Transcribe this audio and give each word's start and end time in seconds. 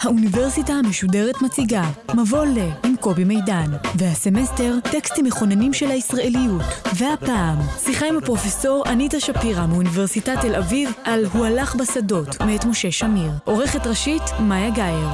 האוניברסיטה 0.00 0.72
המשודרת 0.72 1.42
מציגה 1.42 1.90
מבוא 2.14 2.44
ל 2.46 2.58
עם 2.84 2.96
קובי 3.00 3.24
מידן, 3.24 3.70
והסמסטר 3.98 4.74
טקסטים 4.92 5.24
מכוננים 5.24 5.72
של 5.72 5.90
הישראליות. 5.90 6.62
והפעם, 6.98 7.58
שיחה 7.78 8.06
עם 8.06 8.16
הפרופסור 8.16 8.84
אניטה 8.86 9.20
שפירא 9.20 9.66
מאוניברסיטת 9.66 10.36
תל 10.40 10.54
אביב 10.54 10.90
על 11.04 11.24
"הוא 11.24 11.46
הלך 11.46 11.76
בשדות" 11.76 12.40
מאת 12.40 12.64
משה 12.64 12.90
שמיר. 12.90 13.30
עורכת 13.44 13.86
ראשית, 13.86 14.22
מאיה 14.40 14.70
גאייר. 14.70 15.08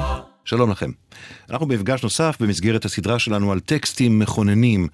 שלום 0.44 0.70
לכם. 0.70 0.90
אנחנו 1.50 1.66
במפגש 1.66 2.02
נוסף 2.02 2.36
במסגרת 2.40 2.84
הסדרה 2.84 3.18
שלנו 3.18 3.52
על 3.52 3.60
טקסטים 3.60 4.18
מכוננים 4.18 4.88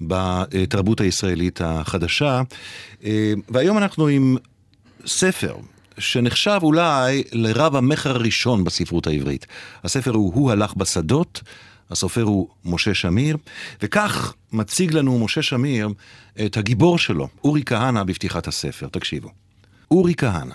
בתרבות 0.00 1.00
הישראלית 1.00 1.60
החדשה, 1.64 2.42
אה, 3.04 3.32
והיום 3.48 3.78
אנחנו 3.78 4.06
עם 4.06 4.36
ספר 5.06 5.56
שנחשב 5.98 6.58
אולי 6.62 7.22
לרב 7.32 7.76
המכר 7.76 8.10
הראשון 8.10 8.64
בספרות 8.64 9.06
העברית. 9.06 9.46
הספר 9.84 10.10
הוא 10.10 10.34
"הוא 10.34 10.50
הלך 10.50 10.74
בשדות", 10.74 11.42
הסופר 11.90 12.22
הוא 12.22 12.48
משה 12.64 12.94
שמיר, 12.94 13.36
וכך 13.82 14.34
מציג 14.52 14.92
לנו 14.92 15.18
משה 15.18 15.42
שמיר 15.42 15.88
את 16.46 16.56
הגיבור 16.56 16.98
שלו, 16.98 17.28
אורי 17.44 17.62
כהנא, 17.66 18.02
בפתיחת 18.02 18.48
הספר. 18.48 18.88
תקשיבו. 18.88 19.28
אורי 19.90 20.14
כהנא, 20.16 20.54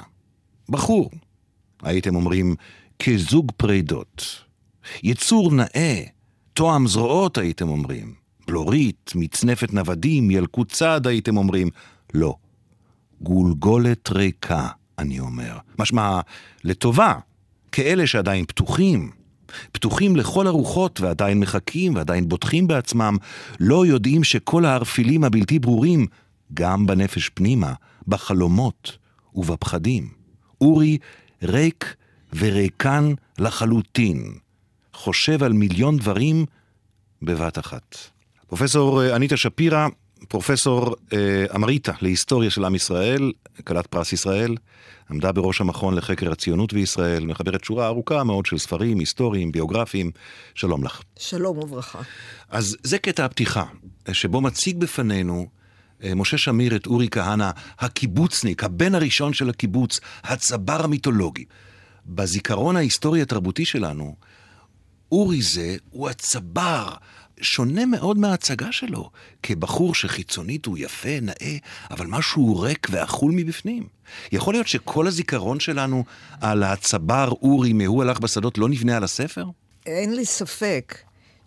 בחור, 0.69 1.11
הייתם 1.83 2.15
אומרים, 2.15 2.55
כזוג 2.99 3.51
פרידות. 3.57 4.43
יצור 5.03 5.51
נאה, 5.51 6.03
תואם 6.53 6.87
זרועות 6.87 7.37
הייתם 7.37 7.69
אומרים. 7.69 8.13
בלורית, 8.47 9.11
מצנפת 9.15 9.73
נוודים, 9.73 10.31
ילקוט 10.31 10.71
צד 10.71 11.07
הייתם 11.07 11.37
אומרים. 11.37 11.69
לא. 12.13 12.35
גולגולת 13.21 14.11
ריקה, 14.11 14.67
אני 15.01 15.19
אומר. 15.19 15.57
משמע, 15.79 16.19
לטובה, 16.63 17.13
כאלה 17.71 18.07
שעדיין 18.07 18.45
פתוחים, 18.45 19.11
פתוחים 19.71 20.15
לכל 20.15 20.47
הרוחות 20.47 21.01
ועדיין 21.01 21.39
מחכים 21.39 21.95
ועדיין 21.95 22.29
בוטחים 22.29 22.67
בעצמם, 22.67 23.17
לא 23.59 23.85
יודעים 23.85 24.23
שכל 24.23 24.65
הערפילים 24.65 25.23
הבלתי 25.23 25.59
ברורים, 25.59 26.07
גם 26.53 26.87
בנפש 26.87 27.29
פנימה, 27.29 27.73
בחלומות 28.07 28.97
ובפחדים. 29.35 30.09
אורי 30.61 30.97
ריק 31.43 31.95
וריקן 32.35 33.13
לחלוטין, 33.39 34.33
חושב 34.93 35.43
על 35.43 35.53
מיליון 35.53 35.97
דברים 35.97 36.45
בבת 37.21 37.59
אחת. 37.59 37.95
פרופסור 38.47 39.03
אה, 39.03 39.15
אניטה 39.15 39.37
שפירא, 39.37 39.87
פרופסור 40.31 40.95
אה, 41.13 41.45
אמריטה 41.55 41.91
להיסטוריה 42.01 42.49
של 42.49 42.65
עם 42.65 42.75
ישראל, 42.75 43.31
כלת 43.63 43.87
פרס 43.87 44.13
ישראל, 44.13 44.55
עמדה 45.09 45.31
בראש 45.31 45.61
המכון 45.61 45.95
לחקר 45.95 46.31
הציונות 46.31 46.73
בישראל, 46.73 47.25
מחברת 47.25 47.63
שורה 47.63 47.87
ארוכה 47.87 48.23
מאוד 48.23 48.45
של 48.45 48.57
ספרים 48.57 48.99
היסטוריים, 48.99 49.51
ביוגרפיים. 49.51 50.11
שלום 50.55 50.83
לך. 50.83 51.01
שלום 51.19 51.57
וברכה. 51.57 51.99
אז 52.49 52.77
זה 52.83 52.97
קטע 52.97 53.25
הפתיחה, 53.25 53.63
שבו 54.11 54.41
מציג 54.41 54.77
בפנינו 54.77 55.47
אה, 56.03 56.15
משה 56.15 56.37
שמיר 56.37 56.75
את 56.75 56.87
אורי 56.87 57.07
כהנא, 57.11 57.49
הקיבוצניק, 57.79 58.63
הבן 58.63 58.95
הראשון 58.95 59.33
של 59.33 59.49
הקיבוץ, 59.49 59.99
הצבר 60.23 60.83
המיתולוגי. 60.83 61.45
בזיכרון 62.05 62.75
ההיסטורי-התרבותי 62.75 63.65
שלנו, 63.65 64.15
אורי 65.11 65.41
זה 65.41 65.75
הוא 65.89 66.09
הצבר, 66.09 66.93
שונה 67.41 67.85
מאוד 67.85 68.17
מההצגה 68.17 68.71
שלו, 68.71 69.09
כבחור 69.43 69.95
שחיצונית 69.95 70.65
הוא 70.65 70.77
יפה, 70.77 71.19
נאה, 71.21 71.57
אבל 71.91 72.05
משהו 72.05 72.59
ריק 72.59 72.87
ואכול 72.91 73.31
מבפנים. 73.35 73.87
יכול 74.31 74.53
להיות 74.53 74.67
שכל 74.67 75.07
הזיכרון 75.07 75.59
שלנו 75.59 76.03
על 76.41 76.63
הצבר 76.63 77.31
אורי 77.41 77.73
מ"הוא 77.73 78.03
הלך 78.03 78.19
בשדות" 78.19 78.57
לא 78.57 78.69
נבנה 78.69 78.97
על 78.97 79.03
הספר? 79.03 79.45
אין 79.85 80.15
לי 80.15 80.25
ספק 80.25 80.97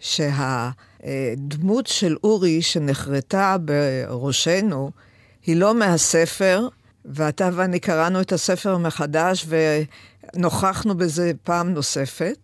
שהדמות 0.00 1.86
של 1.86 2.16
אורי 2.24 2.62
שנחרטה 2.62 3.56
בראשנו 3.58 4.90
היא 5.46 5.56
לא 5.56 5.74
מהספר, 5.74 6.68
ואתה 7.04 7.50
ואני 7.52 7.80
קראנו 7.80 8.20
את 8.20 8.32
הספר 8.32 8.78
מחדש 8.78 9.46
ונוכחנו 10.34 10.96
בזה 10.96 11.32
פעם 11.42 11.74
נוספת, 11.74 12.36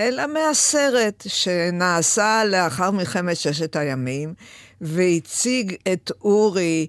אלא 0.00 0.26
מהסרט 0.26 1.24
שנעשה 1.26 2.44
לאחר 2.44 2.90
מלחמת 2.90 3.36
ששת 3.36 3.76
הימים, 3.76 4.34
והציג 4.80 5.76
את 5.92 6.10
אורי 6.20 6.86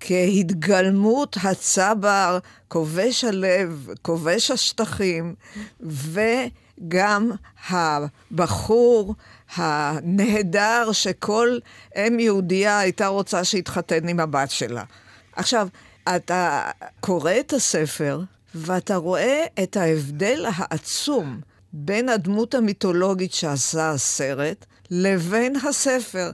כהתגלמות 0.00 1.36
הצבר, 1.42 2.38
כובש 2.68 3.24
הלב, 3.24 3.88
כובש 4.02 4.50
השטחים, 4.50 5.34
וגם 5.80 7.30
הבחור 7.68 9.14
הנהדר 9.54 10.92
שכל 10.92 11.58
אם 11.96 12.20
יהודייה 12.20 12.78
הייתה 12.78 13.06
רוצה 13.06 13.44
שיתחתן 13.44 14.08
עם 14.08 14.20
הבת 14.20 14.50
שלה. 14.50 14.82
עכשיו, 15.36 15.68
אתה 16.16 16.70
קורא 17.00 17.32
את 17.40 17.52
הספר, 17.52 18.20
ואתה 18.54 18.96
רואה 18.96 19.44
את 19.62 19.76
ההבדל 19.76 20.46
העצום 20.54 21.40
בין 21.76 22.08
הדמות 22.08 22.54
המיתולוגית 22.54 23.32
שעשה 23.32 23.90
הסרט 23.90 24.66
לבין 24.90 25.56
הספר. 25.56 26.30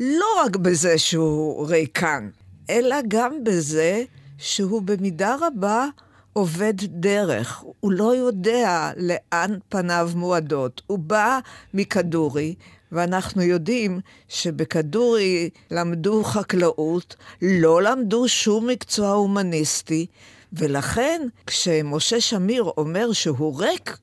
לא 0.00 0.26
רק 0.44 0.56
בזה 0.56 0.98
שהוא 0.98 1.66
ריקן, 1.68 2.28
אלא 2.70 2.96
גם 3.08 3.44
בזה 3.44 4.04
שהוא 4.38 4.82
במידה 4.82 5.36
רבה 5.40 5.86
עובד 6.32 6.74
דרך. 6.78 7.64
הוא 7.80 7.92
לא 7.92 8.16
יודע 8.16 8.90
לאן 8.96 9.58
פניו 9.68 10.10
מועדות. 10.14 10.82
הוא 10.86 10.98
בא 10.98 11.38
מכדורי, 11.74 12.54
ואנחנו 12.92 13.42
יודעים 13.42 14.00
שבכדורי 14.28 15.50
למדו 15.70 16.24
חקלאות, 16.24 17.16
לא 17.42 17.82
למדו 17.82 18.28
שום 18.28 18.66
מקצוע 18.66 19.10
הומניסטי, 19.10 20.06
ולכן 20.52 21.22
כשמשה 21.46 22.20
שמיר 22.20 22.62
אומר 22.76 23.12
שהוא 23.12 23.60
ריק, 23.60 23.96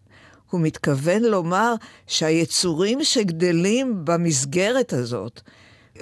הוא 0.51 0.61
מתכוון 0.61 1.23
לומר 1.23 1.73
שהיצורים 2.07 3.03
שגדלים 3.03 4.01
במסגרת 4.03 4.93
הזאת, 4.93 5.41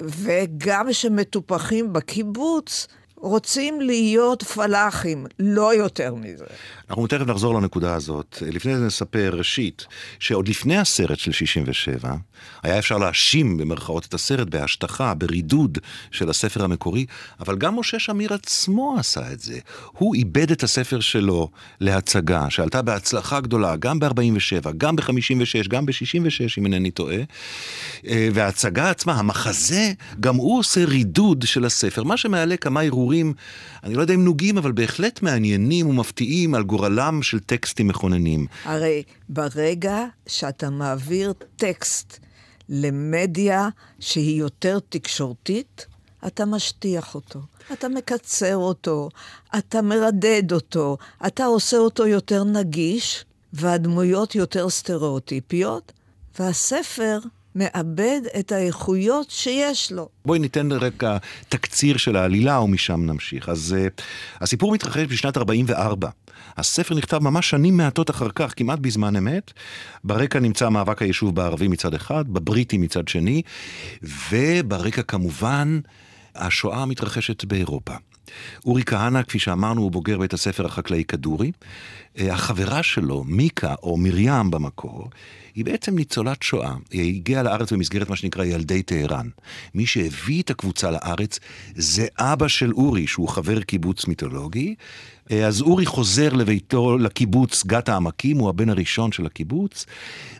וגם 0.00 0.92
שמטופחים 0.92 1.92
בקיבוץ, 1.92 2.86
רוצים 3.20 3.80
להיות 3.80 4.42
פלאחים, 4.42 5.26
לא 5.38 5.74
יותר 5.74 6.14
מזה. 6.14 6.44
אנחנו 6.90 7.06
תכף 7.06 7.26
נחזור 7.26 7.54
לנקודה 7.54 7.94
הזאת. 7.94 8.42
לפני 8.46 8.76
זה 8.76 8.86
נספר 8.86 9.30
ראשית, 9.32 9.86
שעוד 10.18 10.48
לפני 10.48 10.76
הסרט 10.78 11.18
של 11.18 11.32
67, 11.32 12.14
היה 12.62 12.78
אפשר 12.78 12.98
להאשים 12.98 13.56
במרכאות 13.56 14.06
את 14.06 14.14
הסרט 14.14 14.48
בהשטחה, 14.48 15.14
ברידוד 15.14 15.78
של 16.10 16.30
הספר 16.30 16.64
המקורי, 16.64 17.06
אבל 17.40 17.56
גם 17.56 17.78
משה 17.78 17.98
שמיר 17.98 18.34
עצמו 18.34 18.96
עשה 18.98 19.32
את 19.32 19.40
זה. 19.40 19.58
הוא 19.92 20.14
איבד 20.14 20.50
את 20.50 20.62
הספר 20.62 21.00
שלו 21.00 21.48
להצגה, 21.80 22.50
שעלתה 22.50 22.82
בהצלחה 22.82 23.40
גדולה, 23.40 23.76
גם 23.76 23.98
ב-47, 23.98 24.70
גם 24.76 24.96
ב-56, 24.96 25.68
גם 25.68 25.86
ב-66, 25.86 26.58
אם 26.58 26.64
אינני 26.64 26.90
טועה. 26.90 27.16
אה, 28.06 28.28
וההצגה 28.34 28.90
עצמה, 28.90 29.12
המחזה, 29.12 29.92
גם 30.20 30.36
הוא 30.36 30.58
עושה 30.58 30.84
רידוד 30.84 31.44
של 31.46 31.64
הספר, 31.64 32.02
מה 32.02 32.16
שמעלה 32.16 32.56
כמה 32.56 32.80
הרהורים, 32.80 33.09
אני 33.84 33.94
לא 33.94 34.00
יודע 34.00 34.14
אם 34.14 34.24
נוגים, 34.24 34.58
אבל 34.58 34.72
בהחלט 34.72 35.22
מעניינים 35.22 35.88
ומפתיעים 35.88 36.54
על 36.54 36.62
גורלם 36.62 37.22
של 37.22 37.40
טקסטים 37.40 37.88
מכוננים. 37.88 38.46
הרי 38.64 39.02
ברגע 39.28 40.04
שאתה 40.26 40.70
מעביר 40.70 41.32
טקסט 41.56 42.18
למדיה 42.68 43.68
שהיא 44.00 44.40
יותר 44.40 44.78
תקשורתית, 44.88 45.86
אתה 46.26 46.44
משטיח 46.44 47.14
אותו, 47.14 47.40
אתה 47.72 47.88
מקצר 47.88 48.56
אותו, 48.56 49.08
אתה 49.58 49.82
מרדד 49.82 50.52
אותו, 50.52 50.96
אתה 51.26 51.44
עושה 51.44 51.76
אותו 51.76 52.06
יותר 52.06 52.44
נגיש, 52.44 53.24
והדמויות 53.52 54.34
יותר 54.34 54.70
סטריאוטיפיות, 54.70 55.92
והספר 56.38 57.18
מאבד 57.60 58.20
את 58.38 58.52
האיכויות 58.52 59.30
שיש 59.30 59.92
לו. 59.92 60.08
בואי 60.24 60.38
ניתן 60.38 60.72
רקע 60.72 61.16
תקציר 61.48 61.96
של 61.96 62.16
העלילה 62.16 62.60
ומשם 62.60 63.06
נמשיך. 63.06 63.48
אז 63.48 63.76
uh, 63.78 64.02
הסיפור 64.40 64.72
מתרחש 64.72 65.06
בשנת 65.08 65.36
44. 65.36 66.08
הספר 66.56 66.94
נכתב 66.94 67.18
ממש 67.18 67.50
שנים 67.50 67.76
מעטות 67.76 68.10
אחר 68.10 68.28
כך, 68.34 68.52
כמעט 68.56 68.78
בזמן 68.78 69.16
אמת. 69.16 69.52
ברקע 70.04 70.40
נמצא 70.40 70.68
מאבק 70.68 71.02
היישוב 71.02 71.34
בערבי 71.34 71.68
מצד 71.68 71.94
אחד, 71.94 72.24
בבריטי 72.28 72.78
מצד 72.78 73.08
שני, 73.08 73.42
וברקע 74.02 75.02
כמובן 75.02 75.80
השואה 76.34 76.82
המתרחשת 76.82 77.44
באירופה. 77.44 77.94
אורי 78.66 78.82
כהנא, 78.84 79.22
כפי 79.22 79.38
שאמרנו, 79.38 79.82
הוא 79.82 79.90
בוגר 79.90 80.18
בית 80.18 80.32
הספר 80.32 80.66
החקלאי 80.66 81.04
כדורי. 81.04 81.52
אה, 82.18 82.32
החברה 82.32 82.82
שלו, 82.82 83.24
מיקה, 83.24 83.74
או 83.82 83.96
מרים 83.96 84.50
במקור, 84.50 85.10
היא 85.54 85.64
בעצם 85.64 85.94
ניצולת 85.94 86.42
שואה. 86.42 86.74
היא 86.90 87.14
הגיעה 87.14 87.42
לארץ 87.42 87.72
במסגרת 87.72 88.10
מה 88.10 88.16
שנקרא 88.16 88.44
ילדי 88.44 88.82
טהרן. 88.82 89.28
מי 89.74 89.86
שהביא 89.86 90.42
את 90.42 90.50
הקבוצה 90.50 90.90
לארץ 90.90 91.38
זה 91.74 92.06
אבא 92.18 92.48
של 92.48 92.72
אורי, 92.72 93.06
שהוא 93.06 93.28
חבר 93.28 93.60
קיבוץ 93.60 94.06
מיתולוגי. 94.06 94.74
אה, 95.30 95.46
אז 95.46 95.60
אורי 95.60 95.86
חוזר 95.86 96.32
לביתו, 96.32 96.98
לקיבוץ 96.98 97.66
גת 97.66 97.88
העמקים, 97.88 98.38
הוא 98.38 98.48
הבן 98.48 98.68
הראשון 98.68 99.12
של 99.12 99.26
הקיבוץ, 99.26 99.86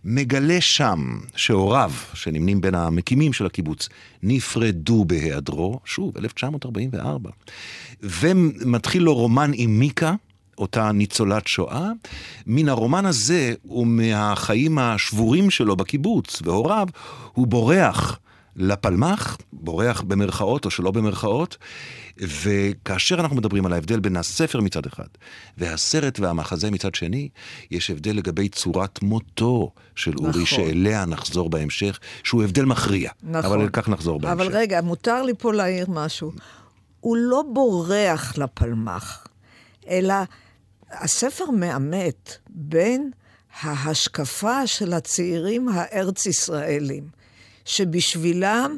מגלה 0.05 0.61
שם 0.61 1.19
שהוריו, 1.37 1.93
שנמנים 2.15 2.61
בין 2.61 2.75
המקימים 2.75 3.33
של 3.33 3.47
הקיבוץ, 3.47 3.89
נפרדו 4.23 5.05
בהיעדרו, 5.05 5.81
שוב, 5.85 6.19
1944, 6.19 7.31
ומתחיל 8.03 9.03
לו 9.03 9.15
רומן 9.15 9.51
עם 9.55 9.79
מיקה, 9.79 10.15
אותה 10.59 10.93
ניצולת 10.93 11.47
שואה. 11.47 11.91
מן 12.47 12.69
הרומן 12.69 13.07
הזה 13.07 13.55
ומהחיים 13.65 14.79
השבורים 14.79 15.51
שלו 15.51 15.77
בקיבוץ 15.77 16.43
והוריו, 16.45 16.89
הוא 17.33 17.47
בורח 17.47 18.19
לפלמ"ח, 18.61 19.37
בורח 19.53 20.01
במרכאות 20.01 20.65
או 20.65 20.71
שלא 20.71 20.91
במרכאות, 20.91 21.57
וכאשר 22.17 23.21
אנחנו 23.21 23.37
מדברים 23.37 23.67
על 23.67 23.73
ההבדל 23.73 24.01
בין 24.01 24.17
הספר 24.17 24.61
מצד 24.61 24.87
אחד 24.87 25.07
והסרט 25.59 26.21
והמחזה 26.21 26.71
מצד 26.71 26.95
שני, 26.95 27.29
יש 27.71 27.91
הבדל 27.91 28.17
לגבי 28.17 28.49
צורת 28.49 29.03
מותו 29.03 29.73
של 29.95 30.11
נכון. 30.11 30.27
אורי, 30.27 30.47
שאליה 30.47 31.05
נחזור 31.05 31.51
בהמשך, 31.51 31.99
שהוא 32.25 32.43
הבדל 32.43 32.65
מכריע. 32.65 33.11
נכון. 33.23 33.53
אבל 33.53 33.65
לכך 33.65 33.89
נחזור 33.89 34.21
בהמשך. 34.21 34.45
אבל 34.45 34.57
רגע, 34.57 34.81
מותר 34.81 35.23
לי 35.23 35.33
פה 35.39 35.53
להעיר 35.53 35.87
משהו. 35.89 36.33
הוא 37.01 37.17
לא 37.17 37.43
בורח 37.53 38.39
לפלמ"ח, 38.39 39.27
אלא 39.89 40.15
הספר 40.91 41.51
מאמת 41.51 42.37
בין 42.51 43.11
ההשקפה 43.61 44.67
של 44.67 44.93
הצעירים 44.93 45.69
הארץ-ישראלים, 45.69 47.20
שבשבילם 47.65 48.77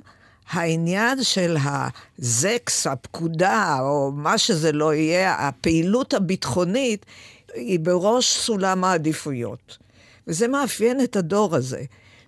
העניין 0.50 1.22
של 1.22 1.56
הזקס, 1.64 2.86
הפקודה, 2.86 3.76
או 3.80 4.12
מה 4.14 4.38
שזה 4.38 4.72
לא 4.72 4.94
יהיה, 4.94 5.34
הפעילות 5.48 6.14
הביטחונית, 6.14 7.06
היא 7.54 7.80
בראש 7.80 8.36
סולם 8.36 8.84
העדיפויות. 8.84 9.78
וזה 10.26 10.48
מאפיין 10.48 11.00
את 11.04 11.16
הדור 11.16 11.56
הזה. 11.56 11.82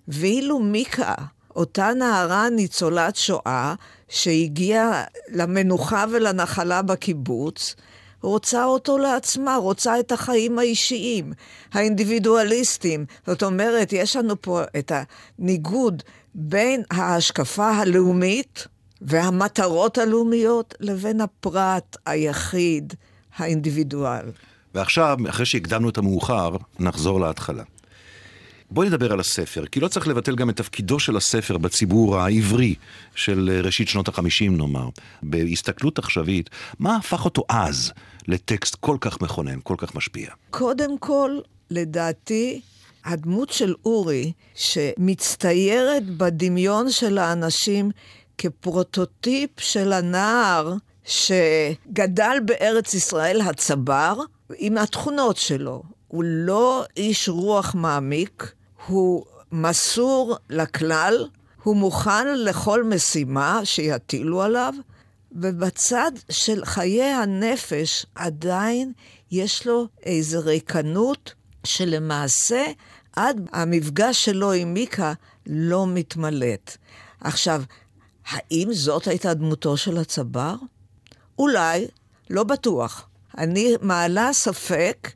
ואילו 0.07 0.59
מיקה, 0.59 1.13
אותה 1.55 1.91
נערה 1.93 2.49
ניצולת 2.49 3.15
שואה, 3.15 3.75
שהגיעה 4.09 5.03
למנוחה 5.29 6.05
ולנחלה 6.11 6.81
בקיבוץ, 6.81 7.75
רוצה 8.21 8.65
אותו 8.65 8.97
לעצמה, 8.97 9.55
רוצה 9.55 9.99
את 9.99 10.11
החיים 10.11 10.59
האישיים, 10.59 11.33
האינדיבידואליסטיים. 11.73 13.05
זאת 13.27 13.43
אומרת, 13.43 13.93
יש 13.93 14.15
לנו 14.15 14.41
פה 14.41 14.61
את 14.77 14.91
הניגוד 15.39 16.03
בין 16.37 16.83
ההשקפה 16.91 17.69
הלאומית 17.69 18.67
והמטרות 19.01 19.97
הלאומיות 19.97 20.73
לבין 20.79 21.21
הפרט 21.21 21.97
היחיד, 22.05 22.93
האינדיבידואל. 23.37 24.25
ועכשיו, 24.75 25.17
אחרי 25.29 25.45
שהקדמנו 25.45 25.89
את 25.89 25.97
המאוחר, 25.97 26.55
נחזור 26.79 27.19
להתחלה. 27.19 27.63
בואי 28.71 28.87
נדבר 28.87 29.13
על 29.13 29.19
הספר, 29.19 29.65
כי 29.65 29.79
לא 29.79 29.87
צריך 29.87 30.07
לבטל 30.07 30.35
גם 30.35 30.49
את 30.49 30.57
תפקידו 30.57 30.99
של 30.99 31.17
הספר 31.17 31.57
בציבור 31.57 32.17
העברי 32.19 32.75
של 33.15 33.61
ראשית 33.63 33.87
שנות 33.87 34.07
החמישים 34.07 34.57
נאמר. 34.57 34.89
בהסתכלות 35.23 35.99
עכשווית, 35.99 36.49
מה 36.79 36.95
הפך 36.95 37.25
אותו 37.25 37.43
אז 37.49 37.91
לטקסט 38.27 38.75
כל 38.79 38.97
כך 39.01 39.21
מכונן, 39.21 39.59
כל 39.63 39.75
כך 39.77 39.95
משפיע? 39.95 40.29
קודם 40.49 40.97
כל, 40.97 41.31
לדעתי, 41.71 42.61
הדמות 43.05 43.49
של 43.49 43.73
אורי, 43.85 44.31
שמצטיירת 44.55 46.09
בדמיון 46.17 46.91
של 46.91 47.17
האנשים 47.17 47.91
כפרוטוטיפ 48.37 49.49
של 49.59 49.93
הנער 49.93 50.73
שגדל 51.03 52.37
בארץ 52.45 52.93
ישראל 52.93 53.41
הצבר, 53.41 54.17
עם 54.57 54.77
התכונות 54.77 55.37
שלו. 55.37 55.83
הוא 56.07 56.23
לא 56.27 56.85
איש 56.97 57.29
רוח 57.29 57.75
מעמיק, 57.75 58.53
הוא 58.87 59.25
מסור 59.51 60.35
לכלל, 60.49 61.27
הוא 61.63 61.75
מוכן 61.75 62.37
לכל 62.37 62.83
משימה 62.83 63.61
שיטילו 63.63 64.41
עליו, 64.41 64.73
ובצד 65.31 66.11
של 66.29 66.65
חיי 66.65 67.03
הנפש 67.03 68.05
עדיין 68.15 68.91
יש 69.31 69.67
לו 69.67 69.87
איזו 70.03 70.39
ריקנות 70.45 71.33
שלמעשה 71.63 72.63
עד 73.15 73.49
המפגש 73.51 74.25
שלו 74.25 74.51
עם 74.51 74.73
מיקה 74.73 75.13
לא 75.47 75.87
מתמלאת. 75.87 76.77
עכשיו, 77.21 77.63
האם 78.27 78.73
זאת 78.73 79.07
הייתה 79.07 79.33
דמותו 79.33 79.77
של 79.77 79.97
הצבר? 79.97 80.55
אולי, 81.39 81.87
לא 82.29 82.43
בטוח. 82.43 83.07
אני 83.37 83.75
מעלה 83.81 84.33
ספק, 84.33 85.11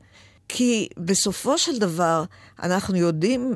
כי 0.47 0.89
בסופו 0.97 1.57
של 1.57 1.79
דבר 1.79 2.23
אנחנו 2.63 2.95
יודעים 2.95 3.53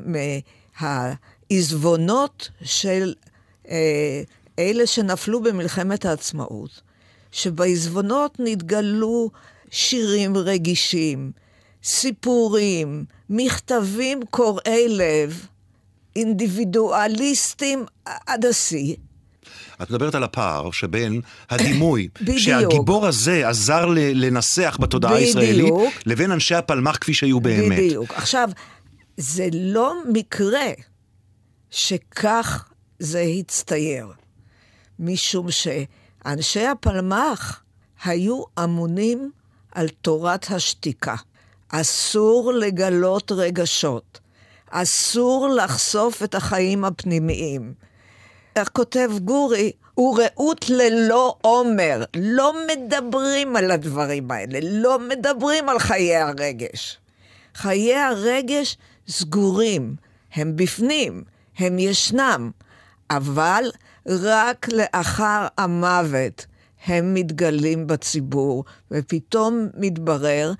מהעיזבונות 0.80 2.50
של 2.62 3.14
אה, 3.68 4.22
אלה 4.58 4.86
שנפלו 4.86 5.42
במלחמת 5.42 6.04
העצמאות, 6.04 6.80
שבעיזבונות 7.32 8.36
נתגלו 8.38 9.30
שירים 9.70 10.36
רגישים, 10.36 11.32
סיפורים, 11.84 13.04
מכתבים 13.30 14.20
קורעי 14.30 14.88
לב, 14.88 15.46
אינדיבידואליסטים 16.16 17.84
עד 18.04 18.44
השיא. 18.44 18.94
את 19.82 19.90
מדברת 19.90 20.14
על 20.14 20.22
הפער 20.22 20.70
שבין 20.70 21.20
הדימוי 21.50 22.08
שהגיבור 22.44 23.06
הזה 23.06 23.48
עזר 23.48 23.86
לנסח 23.94 24.76
בתודעה 24.80 25.12
בדיוק. 25.14 25.26
הישראלית, 25.26 25.74
לבין 26.06 26.32
אנשי 26.32 26.54
הפלמ"ח 26.54 26.96
כפי 26.96 27.14
שהיו 27.14 27.40
באמת. 27.40 27.78
בדיוק. 27.78 28.12
עכשיו, 28.14 28.48
זה 29.16 29.48
לא 29.52 29.94
מקרה 30.12 30.68
שכך 31.70 32.68
זה 32.98 33.24
הצטייר, 33.38 34.12
משום 34.98 35.46
שאנשי 35.50 36.66
הפלמ"ח 36.66 37.62
היו 38.04 38.42
אמונים 38.64 39.30
על 39.72 39.88
תורת 39.88 40.50
השתיקה. 40.50 41.14
אסור 41.80 42.52
לגלות 42.52 43.32
רגשות. 43.32 44.20
אסור 44.70 45.48
לחשוף 45.48 46.22
את 46.22 46.34
החיים 46.34 46.84
הפנימיים. 46.84 47.74
איך 48.56 48.68
כותב 48.68 49.10
גורי, 49.22 49.72
הוא 49.94 50.18
רעות 50.18 50.70
ללא 50.70 51.36
עומר. 51.40 52.04
לא 52.16 52.54
מדברים 52.66 53.56
על 53.56 53.70
הדברים 53.70 54.30
האלה, 54.30 54.58
לא 54.62 54.98
מדברים 54.98 55.68
על 55.68 55.78
חיי 55.78 56.16
הרגש. 56.16 56.98
חיי 57.54 57.96
הרגש 57.96 58.76
סגורים, 59.08 59.96
הם 60.34 60.56
בפנים, 60.56 61.22
הם 61.58 61.78
ישנם, 61.78 62.50
אבל 63.10 63.64
רק 64.08 64.66
לאחר 64.72 65.46
המוות 65.58 66.46
הם 66.86 67.14
מתגלים 67.14 67.86
בציבור, 67.86 68.64
ופתאום 68.90 69.68
מתברר 69.74 70.52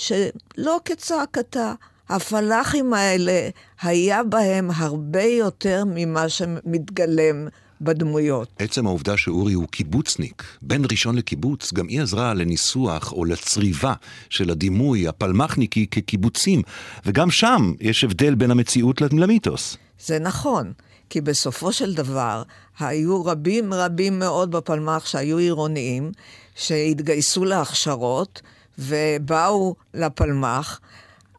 שלא 0.00 0.80
כצעקתה, 0.84 1.72
הפלאחים 2.08 2.94
האלה, 2.94 3.48
היה 3.82 4.22
בהם 4.24 4.70
הרבה 4.74 5.22
יותר 5.22 5.82
ממה 5.86 6.28
שמתגלם 6.28 7.48
בדמויות. 7.80 8.48
עצם 8.58 8.86
העובדה 8.86 9.16
שאורי 9.16 9.52
הוא 9.52 9.68
קיבוצניק, 9.68 10.42
בן 10.62 10.82
ראשון 10.90 11.16
לקיבוץ, 11.16 11.72
גם 11.72 11.88
היא 11.88 12.00
עזרה 12.02 12.34
לניסוח 12.34 13.12
או 13.12 13.24
לצריבה 13.24 13.94
של 14.30 14.50
הדימוי 14.50 15.08
הפלמחניקי 15.08 15.86
כקיבוצים, 15.90 16.62
וגם 17.06 17.30
שם 17.30 17.72
יש 17.80 18.04
הבדל 18.04 18.34
בין 18.34 18.50
המציאות 18.50 19.00
למיתוס. 19.00 19.76
זה 20.00 20.18
נכון, 20.18 20.72
כי 21.10 21.20
בסופו 21.20 21.72
של 21.72 21.94
דבר 21.94 22.42
היו 22.78 23.24
רבים 23.24 23.74
רבים 23.74 24.18
מאוד 24.18 24.50
בפלמ"ח 24.50 25.06
שהיו 25.06 25.38
עירוניים, 25.38 26.12
שהתגייסו 26.54 27.44
להכשרות, 27.44 28.42
ובאו 28.80 29.74
לפלמ"ח, 29.94 30.80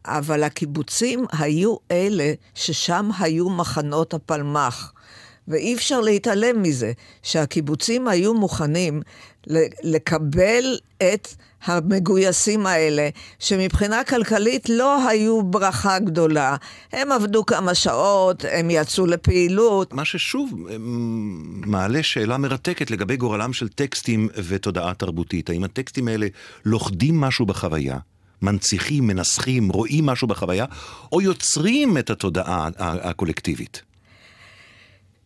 אבל 0.06 0.42
הקיבוצים 0.42 1.26
היו 1.32 1.76
אלה 1.90 2.32
ששם 2.54 3.10
היו 3.18 3.50
מחנות 3.50 4.14
הפלמ"ח. 4.14 4.92
ואי 5.48 5.74
אפשר 5.74 6.00
להתעלם 6.00 6.62
מזה, 6.62 6.92
שהקיבוצים 7.22 8.08
היו 8.08 8.34
מוכנים 8.34 9.02
לקבל 9.82 10.78
את 10.98 11.28
המגויסים 11.64 12.66
האלה, 12.66 13.08
שמבחינה 13.38 14.04
כלכלית 14.04 14.68
לא 14.68 15.08
היו 15.08 15.42
ברכה 15.42 15.98
גדולה. 15.98 16.56
הם 16.92 17.12
עבדו 17.12 17.46
כמה 17.46 17.74
שעות, 17.74 18.44
הם 18.52 18.70
יצאו 18.70 19.06
לפעילות. 19.06 19.92
מה 19.92 20.04
ששוב 20.04 20.66
אמ, 20.74 21.62
מעלה 21.66 22.02
שאלה 22.02 22.38
מרתקת 22.38 22.90
לגבי 22.90 23.16
גורלם 23.16 23.52
של 23.52 23.68
טקסטים 23.68 24.28
ותודעה 24.48 24.94
תרבותית. 24.94 25.50
האם 25.50 25.64
הטקסטים 25.64 26.08
האלה 26.08 26.26
לוכדים 26.64 27.20
משהו 27.20 27.46
בחוויה? 27.46 27.98
מנציחים, 28.42 29.06
מנסחים, 29.06 29.68
רואים 29.68 30.06
משהו 30.06 30.28
בחוויה, 30.28 30.64
או 31.12 31.20
יוצרים 31.20 31.98
את 31.98 32.10
התודעה 32.10 32.68
הקולקטיבית? 32.78 33.82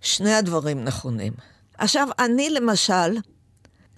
שני 0.07 0.35
הדברים 0.35 0.85
נכונים. 0.85 1.33
עכשיו, 1.79 2.09
אני 2.19 2.51
למשל 2.51 3.17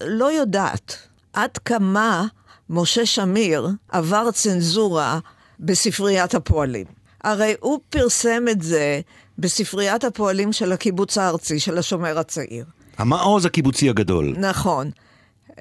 לא 0.00 0.33
יודעת 0.33 0.97
עד 1.33 1.59
כמה 1.59 2.27
משה 2.71 3.07
שמיר 3.07 3.69
עבר 3.88 4.31
צנזורה 4.31 5.19
בספריית 5.61 6.35
הפועלים. 6.35 6.87
הרי 7.25 7.55
הוא 7.61 7.81
פרסם 7.91 8.45
את 8.50 8.62
זה 8.62 9.00
בספריית 9.38 10.05
הפועלים 10.05 10.53
של 10.53 10.73
הקיבוץ 10.73 11.19
הארצי, 11.19 11.61
של 11.61 11.79
השומר 11.79 12.19
הצעיר. 12.19 12.65
המעוז 12.99 13.45
הקיבוצי 13.45 13.88
הגדול. 13.88 14.35
נכון. 14.38 14.91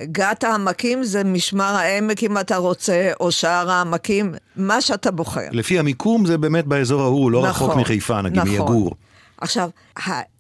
גת 0.04 0.44
העמקים 0.44 1.04
זה 1.04 1.24
משמר 1.24 1.76
העמק 1.76 2.24
אם 2.24 2.38
אתה 2.38 2.58
רוצה, 2.58 3.12
או 3.20 3.32
שער 3.32 3.72
העמקים, 3.72 4.34
מה 4.56 4.82
שאתה 4.82 5.12
בוחר. 5.12 5.48
לפי 5.52 5.80
המיקום 5.80 6.26
זה 6.26 6.38
באמת 6.38 6.66
באזור 6.66 7.02
ההוא, 7.02 7.32
לא 7.32 7.48
נכון, 7.48 7.70
רחוק 7.70 7.82
מחיפה, 7.82 8.22
נגיד 8.22 8.40
נכון. 8.40 8.52
מיגור. 8.52 8.96
עכשיו, 9.38 9.70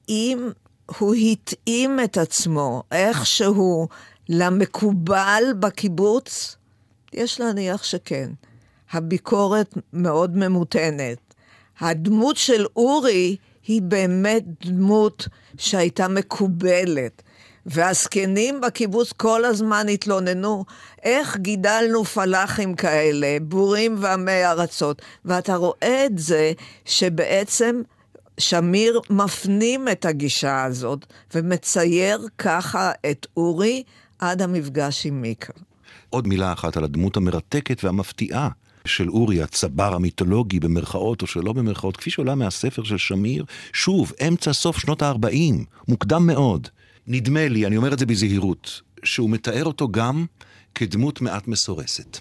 האם 0.09 0.49
הוא 0.99 1.15
התאים 1.15 1.99
את 2.03 2.17
עצמו 2.17 2.83
איכשהו 2.91 3.87
למקובל 4.29 5.43
בקיבוץ? 5.59 6.55
יש 7.13 7.39
להניח 7.39 7.83
שכן. 7.83 8.29
הביקורת 8.91 9.73
מאוד 9.93 10.37
ממותנת. 10.37 11.17
הדמות 11.79 12.37
של 12.37 12.65
אורי 12.75 13.35
היא 13.67 13.81
באמת 13.81 14.43
דמות 14.65 15.27
שהייתה 15.57 16.07
מקובלת. 16.07 17.21
והזקנים 17.65 18.61
בקיבוץ 18.61 19.11
כל 19.11 19.45
הזמן 19.45 19.89
התלוננו, 19.89 20.65
איך 21.03 21.37
גידלנו 21.37 22.05
פלאחים 22.05 22.75
כאלה, 22.75 23.37
בורים 23.41 23.95
ועמי 23.99 24.45
ארצות. 24.45 25.01
ואתה 25.25 25.55
רואה 25.55 26.05
את 26.05 26.17
זה 26.17 26.51
שבעצם 26.85 27.81
שמיר 28.39 28.99
מפנים 29.09 29.87
את 29.91 30.05
הגישה 30.05 30.63
הזאת 30.63 31.05
ומצייר 31.35 32.27
ככה 32.37 32.91
את 33.11 33.27
אורי 33.37 33.83
עד 34.19 34.41
המפגש 34.41 35.05
עם 35.05 35.21
מיקה. 35.21 35.53
עוד 36.09 36.27
מילה 36.27 36.53
אחת 36.53 36.77
על 36.77 36.83
הדמות 36.83 37.17
המרתקת 37.17 37.83
והמפתיעה 37.83 38.49
של 38.85 39.09
אורי, 39.09 39.41
הצבר 39.41 39.95
המיתולוגי 39.95 40.59
במרכאות 40.59 41.21
או 41.21 41.27
שלא 41.27 41.53
במרכאות, 41.53 41.97
כפי 41.97 42.09
שעולה 42.09 42.35
מהספר 42.35 42.83
של 42.83 42.97
שמיר, 42.97 43.45
שוב, 43.73 44.13
אמצע 44.27 44.53
סוף 44.53 44.77
שנות 44.77 45.01
ה-40, 45.01 45.53
מוקדם 45.87 46.27
מאוד. 46.27 46.67
נדמה 47.07 47.47
לי, 47.47 47.65
אני 47.65 47.77
אומר 47.77 47.93
את 47.93 47.99
זה 47.99 48.05
בזהירות, 48.05 48.81
שהוא 49.03 49.29
מתאר 49.29 49.65
אותו 49.65 49.87
גם 49.91 50.25
כדמות 50.75 51.21
מעט 51.21 51.47
מסורסת. 51.47 52.17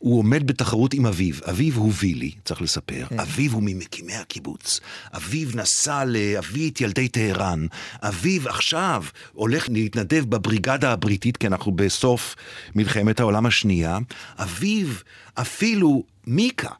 הוא 0.00 0.18
עומד 0.18 0.46
בתחרות 0.46 0.94
עם 0.94 1.06
אביו. 1.06 1.34
אביו 1.50 1.74
הוא 1.74 1.92
וילי, 1.98 2.30
צריך 2.44 2.62
לספר. 2.62 3.06
כן. 3.08 3.20
אביו 3.20 3.52
הוא 3.52 3.62
ממקימי 3.62 4.14
הקיבוץ. 4.14 4.80
אביו 5.16 5.48
נסע 5.54 6.04
להביא 6.06 6.70
את 6.70 6.80
ילדי 6.80 7.08
טהרן. 7.08 7.66
אביו 8.02 8.48
עכשיו 8.48 9.04
הולך 9.32 9.68
להתנדב 9.68 10.24
בבריגדה 10.24 10.92
הבריטית, 10.92 11.36
כי 11.36 11.46
אנחנו 11.46 11.72
בסוף 11.72 12.36
מלחמת 12.74 13.20
העולם 13.20 13.46
השנייה. 13.46 13.98
אביו, 14.38 14.86
אפילו 15.34 16.02
מיקה, 16.26 16.70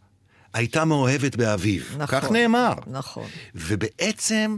הייתה 0.52 0.84
מאוהבת 0.84 1.36
באביו. 1.36 1.82
נכון. 1.98 2.20
כך 2.20 2.30
נאמר. 2.30 2.74
נכון. 2.86 3.28
ובעצם 3.54 4.56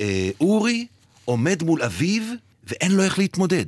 אה, 0.00 0.30
אורי 0.40 0.86
עומד 1.24 1.62
מול 1.62 1.82
אביו 1.82 2.22
ואין 2.64 2.92
לו 2.92 3.02
איך 3.02 3.18
להתמודד. 3.18 3.66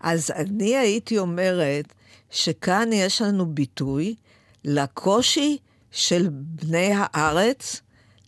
אז 0.00 0.30
אני 0.30 0.76
הייתי 0.76 1.18
אומרת 1.18 1.92
שכאן 2.30 2.92
יש 2.92 3.22
לנו 3.22 3.46
ביטוי 3.46 4.14
לקושי 4.64 5.58
של 5.90 6.28
בני 6.30 6.92
הארץ 6.94 7.80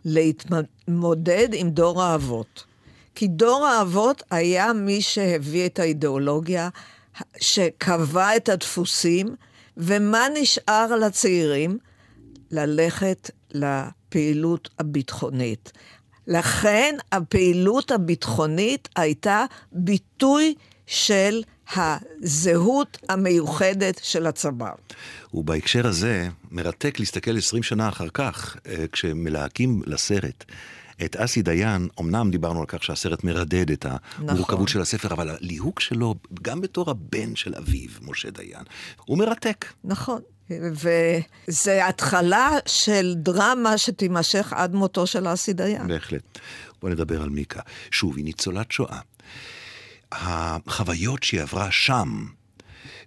להתמודד 0.04 1.49
עם 1.52 1.71
דור 1.71 2.02
האבות. 2.02 2.64
כי 3.14 3.28
דור 3.28 3.66
האבות 3.66 4.23
היה 4.30 4.73
מי 4.73 5.02
שהביא 5.02 5.66
את 5.66 5.78
האידיאולוגיה, 5.78 6.68
שקבע 7.40 8.37
את 8.37 8.49
הדפוסים, 8.49 9.26
ומה 9.76 10.26
נשאר 10.35 10.97
לצעירים? 10.97 11.78
ללכת 12.50 13.30
לפעילות 13.50 14.68
הביטחונית. 14.78 15.73
לכן 16.26 16.97
הפעילות 17.12 17.90
הביטחונית 17.90 18.88
הייתה 18.97 19.44
ביטוי 19.73 20.54
של 20.87 21.42
הזהות 21.76 22.99
המיוחדת 23.09 24.00
של 24.02 24.26
הצבא. 24.26 24.71
ובהקשר 25.35 25.87
הזה, 25.87 26.29
מרתק 26.50 26.99
להסתכל 26.99 27.38
20 27.38 27.62
שנה 27.62 27.88
אחר 27.88 28.09
כך, 28.14 28.57
אה, 28.67 28.85
כשמלהקים 28.93 29.83
לסרט. 29.87 30.45
את 31.05 31.17
אסי 31.17 31.43
דיין, 31.43 31.88
אמנם 32.00 32.31
דיברנו 32.31 32.61
על 32.61 32.67
כך 32.67 32.85
שהסרט 32.85 33.25
מרדד 33.25 33.71
את 33.71 33.87
המורכבות 33.87 34.49
נכון. 34.49 34.67
של 34.67 34.81
הספר, 34.81 35.12
אבל 35.12 35.29
הליהוק 35.29 35.81
שלו, 35.81 36.14
גם 36.43 36.61
בתור 36.61 36.91
הבן 36.91 37.37
של 37.37 37.55
אביו, 37.55 37.88
משה 38.02 38.31
דיין, 38.31 38.62
הוא 39.05 39.19
מרתק. 39.19 39.67
נכון. 39.85 40.21
וזה 40.50 41.87
התחלה 41.88 42.50
של 42.67 43.14
דרמה 43.17 43.79
שתימשך 43.79 44.52
עד 44.52 44.75
מותו 44.75 45.07
של 45.07 45.33
אסי 45.33 45.52
דיין. 45.52 45.88
בהחלט. 45.88 46.38
בוא 46.83 46.91
נדבר 46.91 47.23
על 47.23 47.29
מיקה. 47.29 47.61
שוב, 47.91 48.17
היא 48.17 48.25
ניצולת 48.25 48.73
שואה. 48.73 48.99
החוויות 50.12 51.23
שהיא 51.23 51.40
עברה 51.42 51.71
שם, 51.71 52.26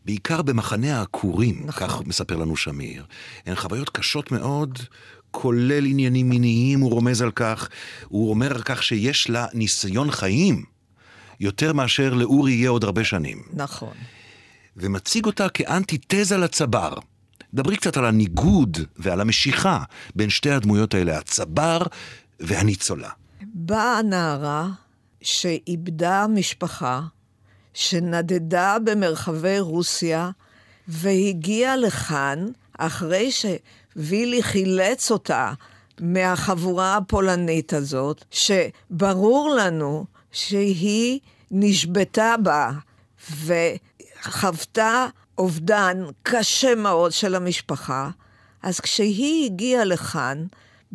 בעיקר 0.06 0.42
במחנה 0.42 1.00
העקורים, 1.00 1.64
נכון. 1.66 1.88
כך 1.88 2.02
מספר 2.06 2.36
לנו 2.36 2.56
שמיר, 2.56 3.06
הן 3.46 3.56
חוויות 3.56 3.90
קשות 3.90 4.32
מאוד, 4.32 4.80
כולל 5.32 5.86
עניינים 5.86 6.30
מיניים, 6.30 6.80
הוא 6.80 6.92
רומז 6.92 7.22
על 7.22 7.32
כך, 7.32 7.70
הוא 8.08 8.30
אומר 8.30 8.54
על 8.54 8.62
כך 8.62 8.84
שיש 8.84 9.30
לה 9.30 9.46
ניסיון 9.54 10.12
חיים 10.12 10.64
יותר 11.40 11.74
מאשר 11.74 12.14
לאורי 12.14 12.52
יהיה 12.52 12.70
עוד 12.70 12.84
הרבה 12.84 13.04
שנים. 13.04 13.44
נכון. 13.54 13.94
ומציג 14.78 15.26
אותה 15.26 15.50
כאנטיתזה 15.50 16.38
לצבר. 16.38 16.94
דברי 17.54 17.78
קצת 17.78 17.98
על 17.98 18.06
הניגוד 18.06 18.78
ועל 18.98 19.22
המשיכה 19.22 19.84
בין 20.16 20.30
שתי 20.30 20.52
הדמויות 20.52 20.94
האלה, 20.94 21.18
הצבר 21.18 21.82
והניצולה. 22.40 23.10
באה 23.42 24.00
הנערה 24.00 24.70
שאיבדה 25.25 26.25
משפחה, 26.29 27.01
שנדדה 27.74 28.77
במרחבי 28.84 29.60
רוסיה, 29.60 30.29
והגיעה 30.88 31.75
לכאן 31.75 32.46
אחרי 32.77 33.32
שווילי 33.32 34.44
חילץ 34.44 35.12
אותה 35.12 35.53
מהחבורה 36.00 36.98
הפולנית 36.98 37.74
הזאת, 37.74 38.25
שברור 38.32 39.50
לנו 39.58 40.05
שהיא 40.32 41.20
נשבתה 41.51 42.36
בה 42.44 42.72
וחוותה 43.46 45.08
אובדן 45.38 46.03
קשה 46.24 46.75
מאוד 46.75 47.12
של 47.12 47.36
המשפחה, 47.36 48.10
אז 48.63 48.79
כשהיא 48.79 49.46
הגיעה 49.46 49.86
לכאן, 49.86 50.46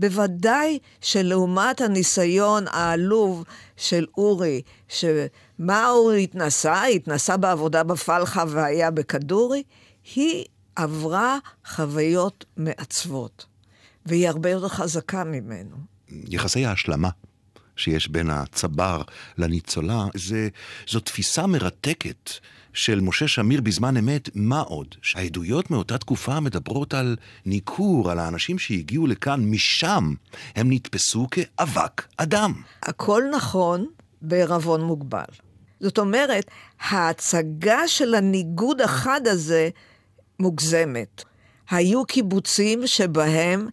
בוודאי 0.00 0.78
שלעומת 1.00 1.80
הניסיון 1.80 2.64
העלוב 2.68 3.44
של 3.76 4.06
אורי, 4.18 4.62
שמה 4.88 5.88
אורי 5.88 6.22
התנסה? 6.22 6.84
התנסה 6.84 7.36
בעבודה 7.36 7.82
בפלחה 7.82 8.44
והיה 8.48 8.90
בכדורי, 8.90 9.62
היא 10.14 10.44
עברה 10.76 11.38
חוויות 11.66 12.44
מעצבות, 12.56 13.46
והיא 14.06 14.28
הרבה 14.28 14.50
יותר 14.50 14.68
חזקה 14.68 15.24
ממנו. 15.24 15.76
יחסי 16.08 16.66
ההשלמה 16.66 17.08
שיש 17.80 18.08
בין 18.08 18.30
הצבר 18.30 19.02
לניצולה, 19.38 20.04
זה, 20.14 20.48
זו 20.88 21.00
תפיסה 21.00 21.46
מרתקת. 21.46 22.30
של 22.72 23.00
משה 23.00 23.28
שמיר 23.28 23.60
בזמן 23.60 23.96
אמת, 23.96 24.28
מה 24.34 24.60
עוד? 24.60 24.94
שהעדויות 25.02 25.70
מאותה 25.70 25.98
תקופה 25.98 26.40
מדברות 26.40 26.94
על 26.94 27.16
ניכור, 27.46 28.10
על 28.10 28.18
האנשים 28.18 28.58
שהגיעו 28.58 29.06
לכאן 29.06 29.40
משם, 29.44 30.14
הם 30.56 30.72
נתפסו 30.72 31.26
כאבק 31.30 32.06
אדם. 32.16 32.52
הכל 32.82 33.22
נכון 33.32 33.86
בערבון 34.22 34.84
מוגבל. 34.84 35.24
זאת 35.80 35.98
אומרת, 35.98 36.50
ההצגה 36.80 37.88
של 37.88 38.14
הניגוד 38.14 38.80
החד 38.80 39.20
הזה 39.26 39.68
מוגזמת. 40.40 41.24
היו 41.70 42.04
קיבוצים 42.04 42.86
שבהם 42.86 43.68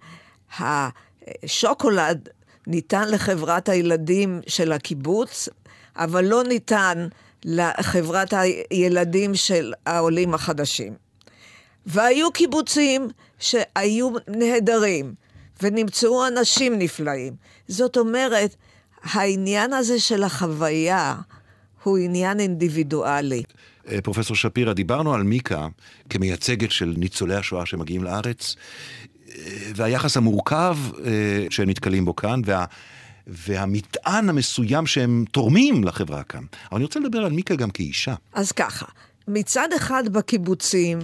השוקולד 0.60 2.30
ניתן 2.68 3.12
לחברת 3.12 3.70
הילדים 3.70 4.42
של 4.48 4.72
הקיבוץ, 4.72 5.50
אבל 5.96 6.26
לא 6.26 6.44
ניתן 6.44 7.08
לחברת 7.46 8.34
הילדים 8.72 9.36
של 9.36 9.74
העולים 9.86 10.34
החדשים. 10.34 10.94
והיו 11.86 12.32
קיבוצים 12.32 13.08
שהיו 13.40 14.10
נהדרים, 14.28 15.14
ונמצאו 15.62 16.28
אנשים 16.28 16.80
נפלאים. 16.80 17.34
זאת 17.68 17.98
אומרת, 17.98 18.56
העניין 19.04 19.74
הזה 19.74 20.00
של 20.00 20.24
החוויה 20.24 21.16
הוא 21.84 21.98
עניין 21.98 22.40
אינדיבידואלי. 22.40 23.44
אה, 23.92 24.02
פרופסור 24.02 24.36
שפירא, 24.36 24.74
דיברנו 24.74 25.14
על 25.14 25.24
מיקה 25.24 25.68
כמייצגת 26.10 26.72
של 26.72 26.94
ניצולי 26.98 27.36
השואה 27.36 27.66
שמגיעים 27.66 28.04
לארץ, 28.04 28.56
והיחס 29.76 30.18
המורכב 30.18 30.78
אה, 31.06 31.46
שהם 31.50 31.70
נתקלים 31.70 32.06
בו 32.06 32.16
כאן, 32.16 32.42
וה... 32.46 32.66
והמטען 33.28 34.30
המסוים 34.30 34.88
שהם 34.88 35.26
תורמים 35.32 35.84
לחברה 35.84 36.24
כאן. 36.24 36.44
אבל 36.70 36.76
אני 36.76 36.84
רוצה 36.84 37.00
לדבר 37.00 37.20
על 37.20 37.32
מיקה 37.32 37.56
גם 37.56 37.70
כאישה. 37.70 38.16
אז 38.34 38.52
ככה, 38.52 38.86
מצד 39.28 39.68
אחד 39.76 40.04
בקיבוצים, 40.10 41.00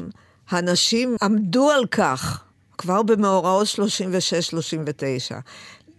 הנשים 0.50 1.16
עמדו 1.22 1.72
על 1.72 1.86
כך, 1.86 2.44
כבר 2.78 3.04
במאורעות 3.04 3.68
36-39, 3.68 3.72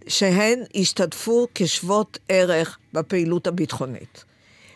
שהן 0.08 0.58
השתתפו 0.74 1.46
כשוות 1.54 2.18
ערך 2.28 2.78
בפעילות 2.92 3.46
הביטחונית. 3.46 4.24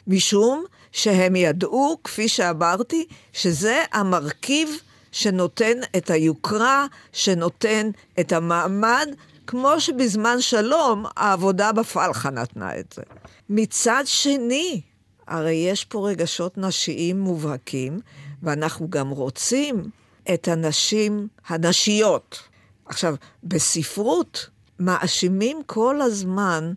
משום 0.06 0.64
שהם 0.92 1.36
ידעו, 1.36 1.98
כפי 2.04 2.28
שאמרתי, 2.28 3.06
שזה 3.32 3.82
המרכיב 3.92 4.68
שנותן 5.12 5.78
את 5.96 6.10
היוקרה, 6.10 6.86
שנותן 7.12 7.90
את 8.20 8.32
המעמד, 8.32 9.08
כמו 9.46 9.80
שבזמן 9.80 10.40
שלום 10.40 11.04
העבודה 11.16 11.72
בפלחה 11.72 12.30
נתנה 12.30 12.78
את 12.78 12.92
זה. 12.96 13.02
מצד 13.48 14.02
שני, 14.06 14.80
הרי 15.26 15.54
יש 15.54 15.84
פה 15.84 16.08
רגשות 16.08 16.58
נשיים 16.58 17.20
מובהקים, 17.20 18.00
ואנחנו 18.42 18.90
גם 18.90 19.10
רוצים 19.10 19.90
את 20.34 20.48
הנשים 20.48 21.28
הנשיות. 21.48 22.38
עכשיו, 22.86 23.14
בספרות 23.44 24.48
מאשימים 24.80 25.62
כל 25.66 26.00
הזמן 26.00 26.72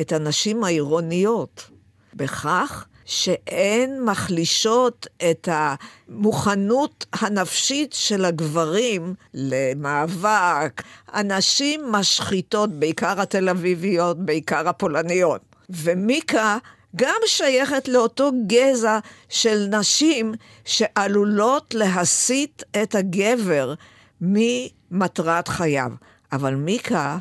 את 0.00 0.12
הנשים 0.12 0.64
העירוניות 0.64 1.70
בכך 2.14 2.86
שהן 3.12 4.04
מחלישות 4.04 5.06
את 5.30 5.48
המוכנות 5.52 7.06
הנפשית 7.12 7.92
של 7.92 8.24
הגברים 8.24 9.14
למאבק. 9.34 10.82
הנשים 11.08 11.92
משחיתות, 11.92 12.70
בעיקר 12.70 13.20
התל 13.20 13.48
אביביות, 13.48 14.24
בעיקר 14.24 14.68
הפולניות. 14.68 15.40
ומיקה 15.70 16.58
גם 16.96 17.20
שייכת 17.26 17.88
לאותו 17.88 18.30
גזע 18.46 18.98
של 19.28 19.66
נשים 19.70 20.34
שעלולות 20.64 21.74
להסיט 21.74 22.62
את 22.82 22.94
הגבר 22.94 23.74
ממטרת 24.20 25.48
חייו. 25.48 25.90
אבל 26.32 26.54
מיקה, 26.54 27.18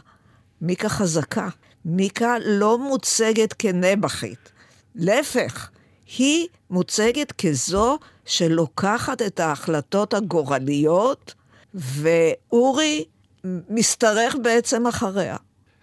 מיקה 0.61 0.89
חזקה. 0.89 1.49
מיקה 1.85 2.35
לא 2.45 2.77
מוצגת 2.77 3.53
כנבחית. 3.59 4.51
להפך, 4.95 5.69
היא 6.17 6.47
מוצגת 6.69 7.31
כזו 7.31 7.99
שלוקחת 8.25 9.21
את 9.21 9.39
ההחלטות 9.39 10.13
הגורליות, 10.13 11.33
ואורי 11.73 13.05
משתרך 13.69 14.35
בעצם 14.43 14.87
אחריה. 14.87 15.37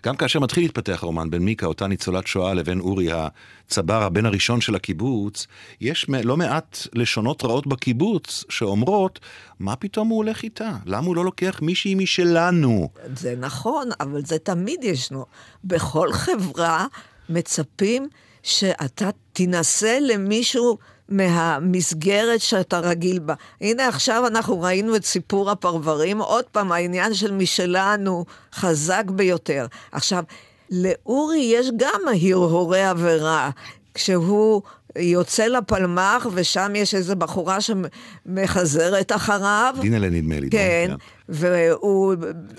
גם 0.07 0.17
כאשר 0.17 0.41
מתחיל 0.41 0.65
להתפתח 0.65 0.99
הרומן 1.03 1.31
בין 1.31 1.43
מיקה, 1.43 1.67
אותה 1.67 1.87
ניצולת 1.87 2.27
שואה, 2.27 2.55
לבין 2.55 2.81
אורי 2.81 3.09
הצבר, 3.13 4.03
הבן 4.03 4.27
הראשון 4.27 4.61
של 4.61 4.75
הקיבוץ, 4.75 5.47
יש 5.81 6.07
לא 6.09 6.37
מעט 6.37 6.79
לשונות 6.93 7.45
רעות 7.45 7.67
בקיבוץ 7.67 8.45
שאומרות, 8.49 9.21
מה 9.59 9.77
פתאום 9.77 10.09
הוא 10.09 10.17
הולך 10.17 10.43
איתה? 10.43 10.71
למה 10.87 11.07
הוא 11.07 11.17
לא 11.17 11.25
לוקח 11.25 11.59
מישהי 11.63 11.95
משלנו? 11.95 12.89
זה 13.17 13.35
נכון, 13.39 13.89
אבל 14.01 14.25
זה 14.25 14.39
תמיד 14.39 14.85
ישנו. 14.85 15.27
בכל 15.65 16.13
חברה 16.13 16.87
מצפים 17.29 18.09
שאתה 18.49 19.11
תינשא 19.33 19.99
למישהו 20.01 20.79
מהמסגרת 21.09 22.41
שאתה 22.41 22.79
רגיל 22.79 23.19
בה. 23.19 23.35
הנה 23.61 23.89
עכשיו 23.89 24.27
אנחנו 24.27 24.61
ראינו 24.61 24.97
את 24.97 25.05
סיפור 25.05 25.51
הפרברים, 25.51 26.21
עוד 26.21 26.45
פעם, 26.45 26.73
העניין 26.73 27.15
של 27.15 27.33
משלנו 27.33 28.25
חזק 28.55 29.05
ביותר. 29.07 29.67
עכשיו, 29.93 30.25
לאורי 30.71 31.39
יש 31.39 31.71
גם 31.77 32.01
הרהורי 32.07 32.85
עבירה. 32.85 33.51
כשהוא 33.95 34.63
יוצא 34.97 35.47
לפלמ"ח, 35.47 36.27
ושם 36.33 36.73
יש 36.77 36.95
איזו 36.95 37.17
בחורה 37.17 37.59
שמחזרת 37.61 39.13
אחריו. 39.13 39.75
דינלה 39.81 40.11
נדמה 40.11 40.41
לי. 40.41 40.51
כן, 40.51 40.87
כן, 40.89 40.95
והוא 41.29 42.15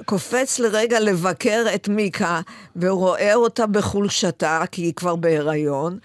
קופץ 0.05 0.59
לרגע 0.59 0.99
לבקר 0.99 1.65
את 1.75 1.87
מיקה, 1.87 2.41
והוא 2.75 2.99
רואה 2.99 3.35
אותה 3.35 3.67
בחולשתה, 3.67 4.63
כי 4.71 4.81
היא 4.81 4.93
כבר 4.93 5.15
בהיריון, 5.15 5.99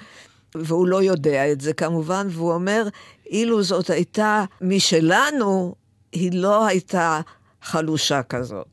והוא 0.54 0.88
לא 0.88 1.02
יודע 1.02 1.52
את 1.52 1.60
זה 1.60 1.72
כמובן, 1.72 2.26
והוא 2.30 2.52
אומר, 2.52 2.88
אילו 3.30 3.62
זאת 3.62 3.90
הייתה 3.90 4.44
משלנו, 4.60 5.74
היא 6.12 6.30
לא 6.34 6.66
הייתה 6.66 7.20
חלושה 7.62 8.22
כזאת. 8.22 8.66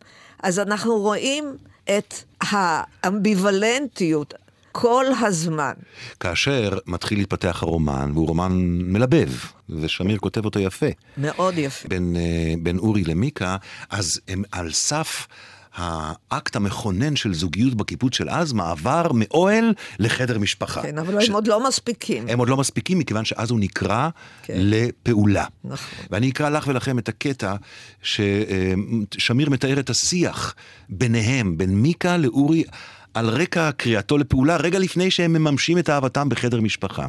אז 0.43 0.59
אנחנו 0.59 0.99
רואים 0.99 1.55
את 1.97 2.13
האמביוולנטיות, 2.41 4.33
כל 4.71 5.05
הזמן. 5.19 5.73
כאשר 6.19 6.77
מתחיל 6.87 7.17
להתפתח 7.17 7.63
הרומן, 7.63 8.11
והוא 8.13 8.27
רומן 8.27 8.51
מלבב, 8.65 9.29
ושמיר 9.69 10.17
כותב 10.17 10.45
אותו 10.45 10.59
יפה. 10.59 10.89
מאוד 11.17 11.57
יפה. 11.57 11.87
בין, 11.87 12.15
אה, 12.15 12.53
בין 12.63 12.77
אורי 12.77 13.03
למיקה, 13.03 13.57
אז 13.89 14.21
הם 14.27 14.43
על 14.51 14.71
סף... 14.71 15.27
האקט 15.75 16.55
המכונן 16.55 17.15
של 17.15 17.33
זוגיות 17.33 17.75
בקיבוץ 17.75 18.15
של 18.15 18.29
אז, 18.29 18.53
מעבר 18.53 19.11
מאוהל 19.13 19.73
לחדר 19.99 20.39
משפחה. 20.39 20.81
כן, 20.81 20.97
אבל 20.97 21.21
ש... 21.21 21.29
הם 21.29 21.35
עוד 21.35 21.47
לא 21.47 21.67
מספיקים. 21.67 22.29
הם 22.29 22.39
עוד 22.39 22.49
לא 22.49 22.57
מספיקים, 22.57 22.99
מכיוון 22.99 23.25
שאז 23.25 23.51
הוא 23.51 23.59
נקרא 23.59 24.09
כן. 24.43 24.53
לפעולה. 24.57 25.45
נכון. 25.63 26.05
ואני 26.09 26.29
אקרא 26.29 26.49
לך 26.49 26.67
ולכם 26.67 26.99
את 26.99 27.09
הקטע 27.09 27.55
ששמיר 28.03 29.49
מתאר 29.49 29.79
את 29.79 29.89
השיח 29.89 30.55
ביניהם, 30.89 31.57
בין 31.57 31.75
מיקה 31.75 32.17
לאורי. 32.17 32.63
על 33.13 33.29
רקע 33.29 33.71
קריאתו 33.71 34.17
לפעולה, 34.17 34.57
רגע 34.57 34.79
לפני 34.79 35.11
שהם 35.11 35.33
מממשים 35.33 35.77
את 35.77 35.89
אהבתם 35.89 36.29
בחדר 36.29 36.61
משפחה. 36.61 37.07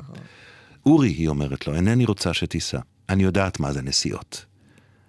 אורי, 0.86 1.08
היא 1.08 1.28
אומרת 1.28 1.66
לו, 1.66 1.74
אינני 1.74 2.04
רוצה 2.04 2.34
שתיסע. 2.34 2.78
אני 3.08 3.22
יודעת 3.22 3.60
מה 3.60 3.72
זה 3.72 3.82
נסיעות. 3.82 4.44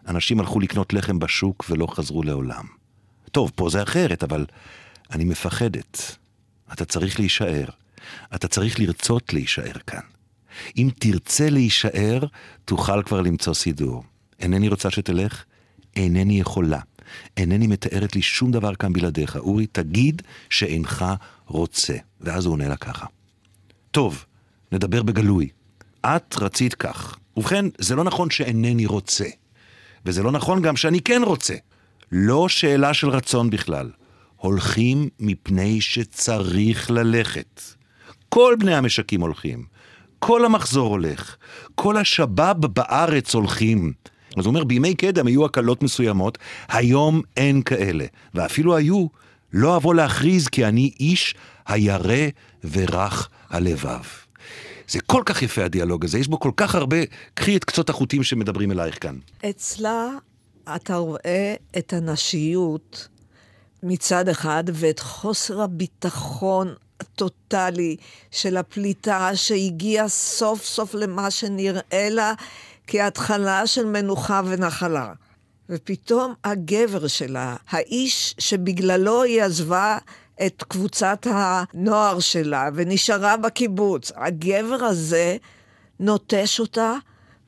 אנשים 0.08 0.39
הלכו 0.39 0.60
לקנות 0.60 0.93
לחם 0.93 1.19
בשוק 1.19 1.65
ולא 1.69 1.88
חזרו 1.88 2.23
לעולם. 2.23 2.65
טוב, 3.32 3.51
פה 3.56 3.69
זה 3.69 3.84
אחרת, 3.84 4.23
אבל 4.23 4.45
אני 5.12 5.23
מפחדת. 5.23 6.17
אתה 6.73 6.86
צריך 6.86 7.19
להישאר. 7.19 7.65
אתה 8.36 8.47
צריך 8.47 8.79
לרצות 8.79 9.34
להישאר 9.34 9.73
כאן. 9.88 10.01
אם 10.77 10.89
תרצה 10.99 11.49
להישאר, 11.49 12.19
תוכל 12.65 13.03
כבר 13.03 13.21
למצוא 13.21 13.53
סידור. 13.53 14.03
אינני 14.39 14.69
רוצה 14.69 14.91
שתלך, 14.91 15.43
אינני 15.95 16.39
יכולה. 16.39 16.79
אינני 17.38 17.68
מתארת 17.68 18.16
לי 18.16 18.22
שום 18.22 18.52
דבר 18.52 18.76
כאן 18.76 18.94
בלעדיך. 18.94 19.36
אורי, 19.36 19.68
תגיד 19.68 20.22
שאינך 20.50 21.06
רוצה. 21.48 21.94
ואז 22.22 22.46
הוא 22.46 22.52
עונה 22.52 22.68
לה 22.68 22.76
ככה. 22.76 23.06
טוב, 23.92 24.26
נדבר 24.72 25.04
בגלוי. 25.04 25.50
את 26.06 26.36
רצית 26.39 26.74
כך. 26.74 27.18
ובכן, 27.38 27.66
זה 27.78 27.96
לא 27.96 28.04
נכון 28.04 28.30
שאינני 28.30 28.86
רוצה. 28.86 29.26
וזה 30.06 30.24
לא 30.24 30.32
נכון 30.32 30.62
גם 30.62 30.76
שאני 30.76 31.02
כן 31.02 31.22
רוצה. 31.26 31.56
לא 32.12 32.50
שאלה 32.50 32.94
של 32.94 33.10
רצון 33.10 33.50
בכלל. 33.50 33.92
הולכים 34.36 35.10
מפני 35.20 35.82
שצריך 35.82 36.92
ללכת. 36.92 37.62
כל 38.30 38.56
בני 38.60 38.76
המשקים 38.76 39.22
הולכים. 39.22 39.66
כל 40.20 40.46
המחזור 40.46 40.89
הולך. 40.89 41.36
כל 41.76 41.98
השבאב 41.98 42.66
בארץ 42.66 43.36
הולכים. 43.36 43.94
אז 44.38 44.46
הוא 44.46 44.52
אומר, 44.52 44.63
בימי 44.63 44.96
קדם 44.96 45.28
היו 45.28 45.46
הקלות 45.46 45.84
מסוימות, 45.84 46.38
היום 46.69 47.22
אין 47.38 47.62
כאלה. 47.62 48.06
ואפילו 48.34 48.76
היו, 48.76 49.08
לא 49.54 49.76
אבוא 49.76 49.93
להכריז 49.96 50.48
כי 50.48 50.65
אני 50.65 50.91
איש 51.00 51.36
הירא 51.65 52.28
ורך 52.63 53.30
הלבב. 53.50 54.02
זה 54.88 55.00
כל 55.06 55.24
כך 55.26 55.41
יפה 55.41 55.63
הדיאלוג 55.63 56.06
הזה, 56.06 56.19
יש 56.19 56.28
בו 56.28 56.39
כל 56.39 56.52
כך 56.58 56.76
הרבה, 56.76 56.98
קחי 57.34 57.58
את 57.58 57.63
קצות 57.63 57.89
החוטים 57.89 58.24
שמדברים 58.24 58.72
אלייך 58.72 59.02
כאן. 59.02 59.15
אצלה 59.50 60.08
אתה 60.76 60.96
רואה 60.96 61.56
את 61.78 61.93
הנשיות 61.93 63.08
מצד 63.84 64.30
אחד, 64.30 64.63
ואת 64.74 65.00
חוסר 65.00 65.62
הביטחון 65.62 66.74
הטוטלי 67.00 67.96
של 68.32 68.58
הפליטה 68.58 69.36
שהגיעה 69.36 70.10
סוף 70.10 70.65
סוף 70.65 70.93
למה 70.93 71.32
שנראה 71.32 72.10
לה 72.10 72.34
כהתחלה 72.88 73.67
של 73.67 73.86
מנוחה 73.86 74.41
ונחלה. 74.46 75.13
ופתאום 75.69 76.34
הגבר 76.43 77.08
שלה, 77.08 77.56
האיש 77.69 78.36
שבגללו 78.39 79.24
היא 79.24 79.43
עזבה 79.43 79.98
את 80.46 80.63
קבוצת 80.67 81.28
הנוער 81.30 82.19
שלה 82.19 82.69
ונשארה 82.74 83.38
בקיבוץ, 83.38 84.12
הגבר 84.15 84.84
הזה 84.84 85.38
נוטש 86.00 86.60
אותה 86.60 86.93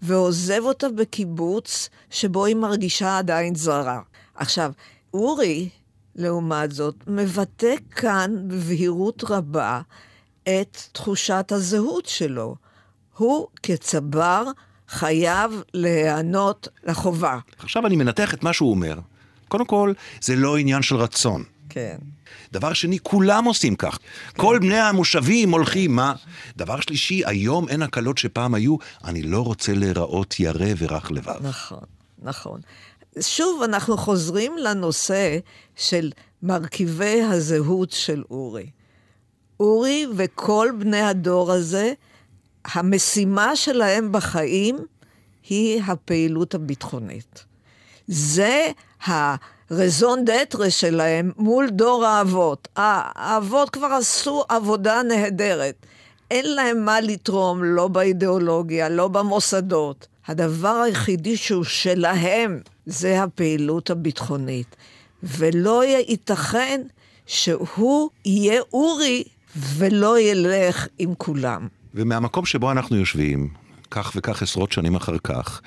ועוזב 0.01 0.61
אותה 0.63 0.89
בקיבוץ 0.89 1.89
שבו 2.09 2.45
היא 2.45 2.55
מרגישה 2.55 3.17
עדיין 3.17 3.55
זרה. 3.55 4.01
עכשיו, 4.35 4.71
אורי, 5.13 5.69
לעומת 6.15 6.71
זאת, 6.71 6.95
מבטא 7.07 7.75
כאן 7.91 8.35
בבהירות 8.47 9.23
רבה 9.29 9.81
את 10.43 10.77
תחושת 10.91 11.51
הזהות 11.51 12.05
שלו. 12.05 12.55
הוא 13.17 13.47
כצבר 13.63 14.43
חייב 14.89 15.63
להיענות 15.73 16.67
לחובה. 16.83 17.37
עכשיו 17.59 17.87
אני 17.87 17.95
מנתח 17.95 18.33
את 18.33 18.43
מה 18.43 18.53
שהוא 18.53 18.71
אומר. 18.71 18.99
קודם 19.47 19.65
כל, 19.65 19.93
זה 20.21 20.35
לא 20.35 20.57
עניין 20.57 20.81
של 20.81 20.95
רצון. 20.95 21.43
כן. 21.69 21.97
דבר 22.51 22.73
שני, 22.73 22.99
כולם 22.99 23.45
עושים 23.45 23.75
כך. 23.75 23.99
כל 24.37 24.59
בני 24.61 24.79
המושבים 24.79 25.51
הולכים, 25.51 25.95
מה? 25.95 26.13
דבר 26.57 26.79
שלישי, 26.79 27.21
היום 27.25 27.69
אין 27.69 27.81
הקלות 27.81 28.17
שפעם 28.17 28.53
היו, 28.53 28.75
אני 29.05 29.21
לא 29.21 29.41
רוצה 29.41 29.73
להיראות 29.73 30.39
ירא 30.39 30.65
ורך 30.77 31.11
לבב. 31.11 31.47
נכון, 31.47 31.83
נכון. 32.21 32.61
שוב, 33.19 33.63
אנחנו 33.63 33.97
חוזרים 33.97 34.57
לנושא 34.57 35.37
של 35.75 36.11
מרכיבי 36.43 37.21
הזהות 37.21 37.91
של 37.91 38.23
אורי. 38.31 38.69
אורי 39.59 40.05
וכל 40.15 40.69
בני 40.79 41.01
הדור 41.01 41.51
הזה, 41.51 41.93
המשימה 42.73 43.55
שלהם 43.55 44.11
בחיים 44.11 44.77
היא 45.49 45.81
הפעילות 45.87 46.55
הביטחונית. 46.55 47.45
זה 48.07 48.67
הרזון 49.05 50.25
דטרה 50.25 50.69
שלהם 50.69 51.31
מול 51.37 51.69
דור 51.69 52.05
האבות. 52.05 52.67
האבות 52.75 53.69
כבר 53.69 53.87
עשו 53.87 54.43
עבודה 54.49 55.01
נהדרת. 55.03 55.85
אין 56.31 56.55
להם 56.55 56.85
מה 56.85 57.01
לתרום, 57.01 57.63
לא 57.63 57.87
באידיאולוגיה, 57.87 58.89
לא 58.89 59.07
במוסדות. 59.07 60.07
הדבר 60.27 60.75
היחידי 60.75 61.37
שהוא 61.37 61.63
שלהם 61.63 62.59
זה 62.85 63.23
הפעילות 63.23 63.89
הביטחונית. 63.89 64.75
ולא 65.23 65.83
ייתכן 65.85 66.81
שהוא 67.25 68.09
יהיה 68.25 68.61
אורי 68.73 69.23
ולא 69.55 70.19
ילך 70.19 70.87
עם 70.97 71.13
כולם. 71.17 71.67
ומהמקום 71.95 72.45
שבו 72.45 72.71
אנחנו 72.71 72.95
יושבים, 72.95 73.49
כך 73.91 74.11
וכך 74.15 74.41
עשרות 74.41 74.71
שנים 74.71 74.95
אחר 74.95 75.17
כך, 75.23 75.61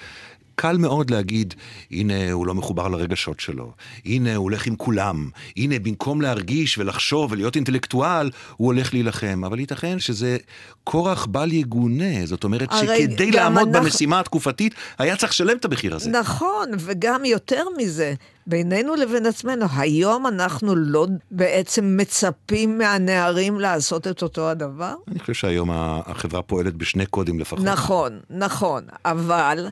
קל 0.60 0.76
מאוד 0.76 1.10
להגיד, 1.10 1.54
הנה, 1.90 2.32
הוא 2.32 2.46
לא 2.46 2.54
מחובר 2.54 2.88
לרגשות 2.88 3.40
שלו, 3.40 3.72
הנה, 4.04 4.36
הוא 4.36 4.42
הולך 4.42 4.66
עם 4.66 4.76
כולם, 4.76 5.30
הנה, 5.56 5.78
במקום 5.78 6.20
להרגיש 6.20 6.78
ולחשוב 6.78 7.32
ולהיות 7.32 7.56
אינטלקטואל, 7.56 8.30
הוא 8.56 8.66
הולך 8.66 8.94
להילחם. 8.94 9.42
אבל 9.46 9.60
ייתכן 9.60 9.98
שזה 9.98 10.36
כורח 10.84 11.26
בל 11.26 11.52
יגונה, 11.52 12.26
זאת 12.26 12.44
אומרת 12.44 12.68
שכדי 12.72 13.30
לעמוד 13.30 13.68
אנחנו... 13.68 13.82
במשימה 13.82 14.20
התקופתית, 14.20 14.74
היה 14.98 15.16
צריך 15.16 15.32
לשלם 15.32 15.56
את 15.56 15.64
המחיר 15.64 15.94
הזה. 15.94 16.10
נכון, 16.10 16.68
וגם 16.78 17.24
יותר 17.24 17.64
מזה, 17.76 18.14
בינינו 18.46 18.94
לבין 18.94 19.26
עצמנו, 19.26 19.66
היום 19.76 20.26
אנחנו 20.26 20.76
לא 20.76 21.06
בעצם 21.30 21.96
מצפים 21.96 22.78
מהנערים 22.78 23.60
לעשות 23.60 24.06
את 24.06 24.22
אותו 24.22 24.50
הדבר? 24.50 24.94
אני 25.10 25.18
חושב 25.18 25.34
שהיום 25.34 25.70
החברה 25.72 26.42
פועלת 26.42 26.74
בשני 26.74 27.06
קודים 27.06 27.40
לפחות. 27.40 27.64
נכון, 27.64 28.18
נכון, 28.30 28.82
אבל 29.04 29.68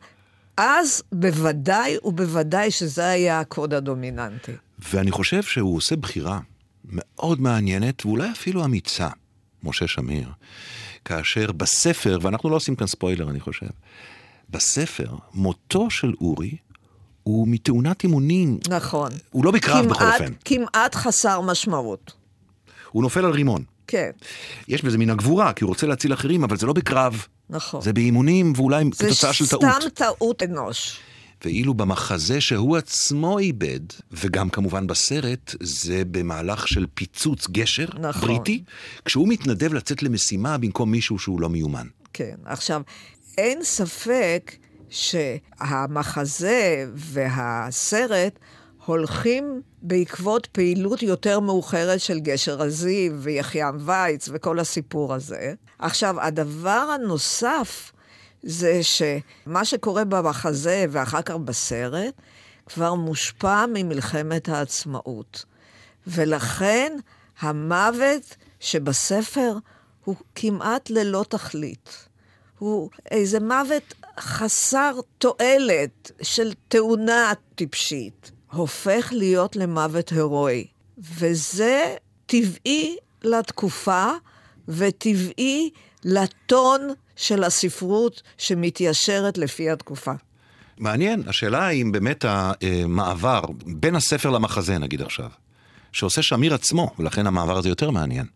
אז 0.56 1.02
בוודאי 1.12 1.96
ובוודאי 2.04 2.70
שזה 2.70 3.08
היה 3.08 3.40
הקוד 3.40 3.74
הדומיננטי. 3.74 4.52
ואני 4.78 5.10
חושב 5.10 5.42
שהוא 5.42 5.76
עושה 5.76 5.96
בחירה 5.96 6.38
מאוד 6.84 7.40
מעניינת 7.40 8.06
ואולי 8.06 8.30
אפילו 8.30 8.64
אמיצה, 8.64 9.08
משה 9.62 9.86
שמיר, 9.86 10.28
כאשר 11.04 11.52
בספר, 11.52 12.18
ואנחנו 12.22 12.50
לא 12.50 12.56
עושים 12.56 12.76
כאן 12.76 12.86
ספוילר 12.86 13.30
אני 13.30 13.40
חושב, 13.40 13.66
בספר 14.50 15.14
מותו 15.34 15.90
של 15.90 16.12
אורי 16.20 16.56
הוא 17.22 17.48
מתאונת 17.48 18.02
אימונים. 18.02 18.58
נכון. 18.68 19.10
הוא 19.30 19.44
לא 19.44 19.50
בקרב 19.50 19.84
כמעט, 19.84 19.96
בכל 19.96 20.04
אופן. 20.12 20.32
כמעט 20.44 20.94
חסר 20.94 21.40
משמעות. 21.40 22.12
הוא 22.90 23.02
נופל 23.02 23.24
על 23.24 23.30
רימון. 23.30 23.64
כן. 23.86 24.10
יש 24.68 24.82
בזה 24.82 24.98
מן 24.98 25.10
הגבורה, 25.10 25.52
כי 25.52 25.64
הוא 25.64 25.68
רוצה 25.68 25.86
להציל 25.86 26.12
אחרים, 26.12 26.44
אבל 26.44 26.56
זה 26.56 26.66
לא 26.66 26.72
בקרב. 26.72 27.26
נכון. 27.50 27.80
זה 27.82 27.92
באימונים, 27.92 28.52
ואולי 28.56 28.84
כתוצאה 28.98 29.32
של 29.32 29.46
טעות. 29.46 29.62
זה 29.62 29.68
סתם 29.80 29.88
טעות 29.88 30.42
אנוש. 30.42 31.00
ואילו 31.44 31.74
במחזה 31.74 32.40
שהוא 32.40 32.76
עצמו 32.76 33.38
איבד, 33.38 33.80
וגם 34.12 34.48
כמובן 34.48 34.86
בסרט, 34.86 35.54
זה 35.60 36.02
במהלך 36.10 36.68
של 36.68 36.86
פיצוץ 36.94 37.48
גשר 37.48 37.86
נכון. 38.00 38.28
בריטי, 38.28 38.62
כשהוא 39.04 39.28
מתנדב 39.28 39.74
לצאת 39.74 40.02
למשימה 40.02 40.58
במקום 40.58 40.90
מישהו 40.90 41.18
שהוא 41.18 41.40
לא 41.40 41.48
מיומן. 41.48 41.86
כן, 42.12 42.34
עכשיו, 42.44 42.82
אין 43.38 43.64
ספק 43.64 44.52
שהמחזה 44.90 46.86
והסרט 46.94 48.38
הולכים 48.86 49.62
בעקבות 49.82 50.46
פעילות 50.46 51.02
יותר 51.02 51.40
מאוחרת 51.40 52.00
של 52.00 52.20
גשר 52.20 52.62
הזיו 52.62 53.12
ויחיעם 53.18 53.76
וייץ 53.80 54.28
וכל 54.32 54.58
הסיפור 54.58 55.14
הזה. 55.14 55.54
עכשיו, 55.78 56.20
הדבר 56.20 56.70
הנוסף 56.94 57.92
זה 58.42 58.80
שמה 58.82 59.64
שקורה 59.64 60.04
במחזה 60.04 60.84
ואחר 60.90 61.22
כך 61.22 61.34
בסרט 61.34 62.14
כבר 62.66 62.94
מושפע 62.94 63.64
ממלחמת 63.74 64.48
העצמאות. 64.48 65.44
ולכן 66.06 66.96
המוות 67.40 68.36
שבספר 68.60 69.56
הוא 70.04 70.16
כמעט 70.34 70.90
ללא 70.90 71.24
תכלית. 71.28 72.08
הוא 72.58 72.90
איזה 73.10 73.40
מוות 73.40 73.94
חסר 74.20 75.00
תועלת 75.18 76.10
של 76.22 76.52
תאונה 76.68 77.32
טיפשית. 77.54 78.35
הופך 78.56 79.08
להיות 79.12 79.56
למוות 79.56 80.08
הירואי. 80.12 80.66
וזה 80.98 81.94
טבעי 82.26 82.96
לתקופה 83.22 84.10
וטבעי 84.68 85.70
לטון 86.04 86.80
של 87.16 87.44
הספרות 87.44 88.22
שמתיישרת 88.38 89.38
לפי 89.38 89.70
התקופה. 89.70 90.12
מעניין, 90.78 91.22
השאלה 91.26 91.66
היא 91.66 91.82
אם 91.82 91.92
באמת 91.92 92.24
המעבר 92.28 93.40
בין 93.66 93.94
הספר 93.94 94.30
למחזה, 94.30 94.78
נגיד 94.78 95.02
עכשיו, 95.02 95.30
שעושה 95.92 96.22
שמיר 96.22 96.54
עצמו, 96.54 96.90
ולכן 96.98 97.26
המעבר 97.26 97.58
הזה 97.58 97.68
יותר 97.68 97.90
מעניין. 97.90 98.26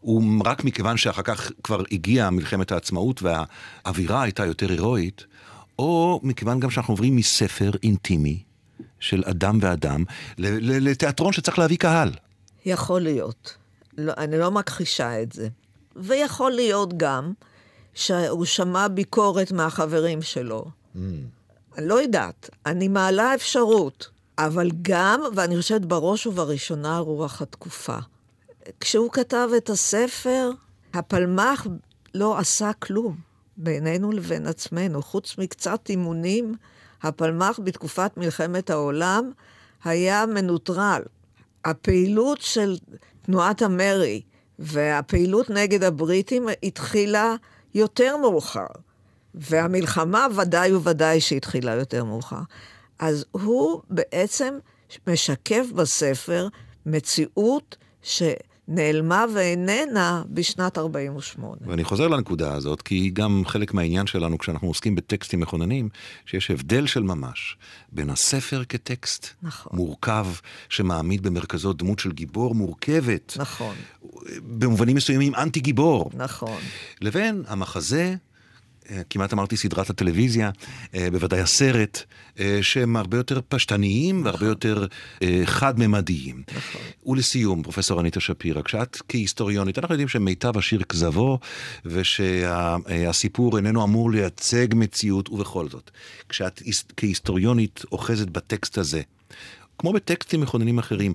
הוא 0.00 0.42
רק 0.44 0.64
מכיוון 0.64 0.96
שאחר 0.96 1.22
כך 1.22 1.50
כבר 1.62 1.82
הגיעה 1.92 2.30
מלחמת 2.30 2.72
העצמאות 2.72 3.22
והאווירה 3.22 4.22
הייתה 4.22 4.46
יותר 4.46 4.70
הירואית, 4.70 5.24
או 5.78 6.20
מכיוון 6.22 6.60
גם 6.60 6.70
שאנחנו 6.70 6.92
עוברים 6.92 7.16
מספר 7.16 7.70
אינטימי 7.82 8.42
של 9.02 9.22
אדם 9.26 9.58
ואדם 9.60 10.04
לתיאטרון 10.38 11.32
שצריך 11.32 11.58
להביא 11.58 11.76
קהל. 11.76 12.10
יכול 12.64 13.00
להיות. 13.00 13.56
לא, 13.98 14.12
אני 14.18 14.38
לא 14.38 14.50
מכחישה 14.50 15.22
את 15.22 15.32
זה. 15.32 15.48
ויכול 15.96 16.52
להיות 16.52 16.96
גם 16.96 17.32
שהוא 17.94 18.44
שמע 18.44 18.88
ביקורת 18.88 19.52
מהחברים 19.52 20.22
שלו. 20.22 20.64
Mm. 20.64 20.98
אני 21.78 21.88
לא 21.88 22.02
יודעת, 22.02 22.50
אני 22.66 22.88
מעלה 22.88 23.34
אפשרות, 23.34 24.08
אבל 24.38 24.70
גם, 24.82 25.20
ואני 25.36 25.56
חושבת 25.56 25.80
בראש 25.80 26.26
ובראשונה, 26.26 26.98
רוח 26.98 27.42
התקופה. 27.42 27.96
כשהוא 28.80 29.12
כתב 29.12 29.48
את 29.56 29.70
הספר, 29.70 30.50
הפלמ"ח 30.94 31.66
לא 32.14 32.38
עשה 32.38 32.70
כלום 32.72 33.31
בינינו 33.56 34.12
לבין 34.12 34.46
עצמנו, 34.46 35.02
חוץ 35.02 35.38
מקצת 35.38 35.80
אימונים 35.88 36.54
הפלמ"ח 37.02 37.60
בתקופת 37.64 38.16
מלחמת 38.16 38.70
העולם 38.70 39.30
היה 39.84 40.26
מנוטרל. 40.26 41.02
הפעילות 41.64 42.40
של 42.40 42.78
תנועת 43.22 43.62
המרי 43.62 44.22
והפעילות 44.58 45.50
נגד 45.50 45.82
הבריטים 45.82 46.48
התחילה 46.62 47.34
יותר 47.74 48.16
מאוחר, 48.16 48.66
והמלחמה 49.34 50.26
ודאי 50.36 50.74
וודאי 50.74 51.20
שהתחילה 51.20 51.74
יותר 51.74 52.04
מאוחר. 52.04 52.40
אז 52.98 53.24
הוא 53.30 53.80
בעצם 53.90 54.58
משקף 55.06 55.66
בספר 55.74 56.48
מציאות 56.86 57.76
ש... 58.02 58.22
נעלמה 58.68 59.24
ואיננה 59.34 60.22
בשנת 60.28 60.78
48. 60.78 61.56
ואני 61.66 61.84
חוזר 61.84 62.08
לנקודה 62.08 62.54
הזאת, 62.54 62.82
כי 62.82 62.94
היא 62.94 63.12
גם 63.12 63.42
חלק 63.46 63.74
מהעניין 63.74 64.06
שלנו 64.06 64.38
כשאנחנו 64.38 64.68
עוסקים 64.68 64.94
בטקסטים 64.94 65.40
מכוננים, 65.40 65.88
שיש 66.26 66.50
הבדל 66.50 66.86
של 66.86 67.02
ממש 67.02 67.56
בין 67.92 68.10
הספר 68.10 68.62
כטקסט 68.68 69.26
נכון. 69.42 69.72
מורכב, 69.76 70.26
שמעמיד 70.68 71.22
במרכזו 71.22 71.72
דמות 71.72 71.98
של 71.98 72.12
גיבור 72.12 72.54
מורכבת. 72.54 73.36
נכון. 73.36 73.74
במובנים 74.42 74.96
מסוימים 74.96 75.34
אנטי 75.34 75.60
גיבור. 75.60 76.10
נכון. 76.14 76.60
לבין 77.00 77.42
המחזה 77.48 78.14
כמעט 79.10 79.32
אמרתי 79.32 79.56
סדרת 79.56 79.90
הטלוויזיה, 79.90 80.50
אה, 80.94 81.08
בוודאי 81.10 81.40
הסרט, 81.40 82.02
אה, 82.40 82.58
שהם 82.62 82.96
הרבה 82.96 83.16
יותר 83.16 83.40
פשטניים 83.48 84.24
והרבה 84.24 84.46
יותר 84.46 84.86
חד-ממדיים. 85.44 86.42
נכון. 86.56 86.82
ולסיום, 87.06 87.62
פרופסור 87.62 88.00
אניטה 88.00 88.20
שפירא, 88.20 88.62
כשאת 88.62 88.98
כהיסטוריונית, 89.08 89.78
אנחנו 89.78 89.92
יודעים 89.94 90.08
שמיטב 90.08 90.58
השיר 90.58 90.82
כזבו, 90.82 91.38
ושהסיפור 91.84 93.56
איננו 93.56 93.84
אמור 93.84 94.10
לייצג 94.10 94.66
מציאות, 94.74 95.28
ובכל 95.28 95.68
זאת, 95.68 95.90
כשאת 96.28 96.62
כהיסטוריונית 96.96 97.84
אוחזת 97.92 98.28
בטקסט 98.28 98.78
הזה, 98.78 99.02
כמו 99.78 99.92
בטקסטים 99.92 100.40
מכוננים 100.40 100.78
אחרים, 100.78 101.14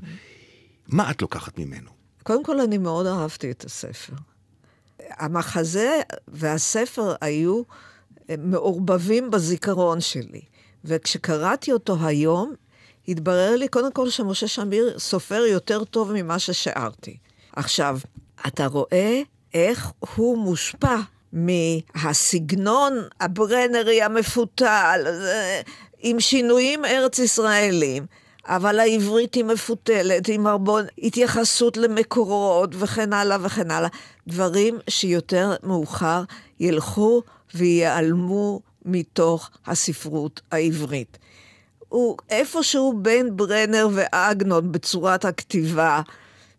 מה 0.87 1.11
את 1.11 1.21
לוקחת 1.21 1.59
ממנו? 1.59 1.89
קודם 2.23 2.43
כל, 2.43 2.61
אני 2.61 2.77
מאוד 2.77 3.05
אהבתי 3.05 3.51
את 3.51 3.65
הספר. 3.65 4.13
המחזה 5.09 6.01
והספר 6.27 7.15
היו 7.21 7.61
אה, 8.29 8.35
מעורבבים 8.37 9.31
בזיכרון 9.31 10.01
שלי. 10.01 10.41
וכשקראתי 10.85 11.71
אותו 11.71 11.97
היום, 12.01 12.53
התברר 13.07 13.55
לי 13.55 13.67
קודם 13.67 13.91
כל 13.91 14.09
שמשה 14.09 14.47
שמיר 14.47 14.99
סופר 14.99 15.43
יותר 15.45 15.83
טוב 15.83 16.11
ממה 16.13 16.39
ששארתי. 16.39 17.17
עכשיו, 17.55 17.99
אתה 18.47 18.65
רואה 18.65 19.21
איך 19.53 19.91
הוא 20.15 20.37
מושפע 20.37 20.95
מהסגנון 21.33 22.93
הברנרי 23.19 24.01
המפותל, 24.01 25.01
אה, 25.05 25.61
עם 25.99 26.19
שינויים 26.19 26.85
ארץ 26.85 27.19
ישראלים. 27.19 28.05
אבל 28.47 28.79
העברית 28.79 29.35
היא 29.35 29.43
מפותלת, 29.43 30.27
עם 30.27 30.47
הרבה 30.47 30.73
התייחסות 30.97 31.77
למקורות 31.77 32.69
וכן 32.73 33.13
הלאה 33.13 33.37
וכן 33.41 33.71
הלאה. 33.71 33.89
דברים 34.27 34.79
שיותר 34.89 35.55
מאוחר 35.63 36.23
ילכו 36.59 37.21
וייעלמו 37.55 38.61
מתוך 38.85 39.49
הספרות 39.65 40.41
העברית. 40.51 41.17
הוא 41.89 42.17
איפשהו 42.29 42.93
בין 43.01 43.37
ברנר 43.37 43.87
ואגנון 43.93 44.71
בצורת 44.71 45.25
הכתיבה, 45.25 46.01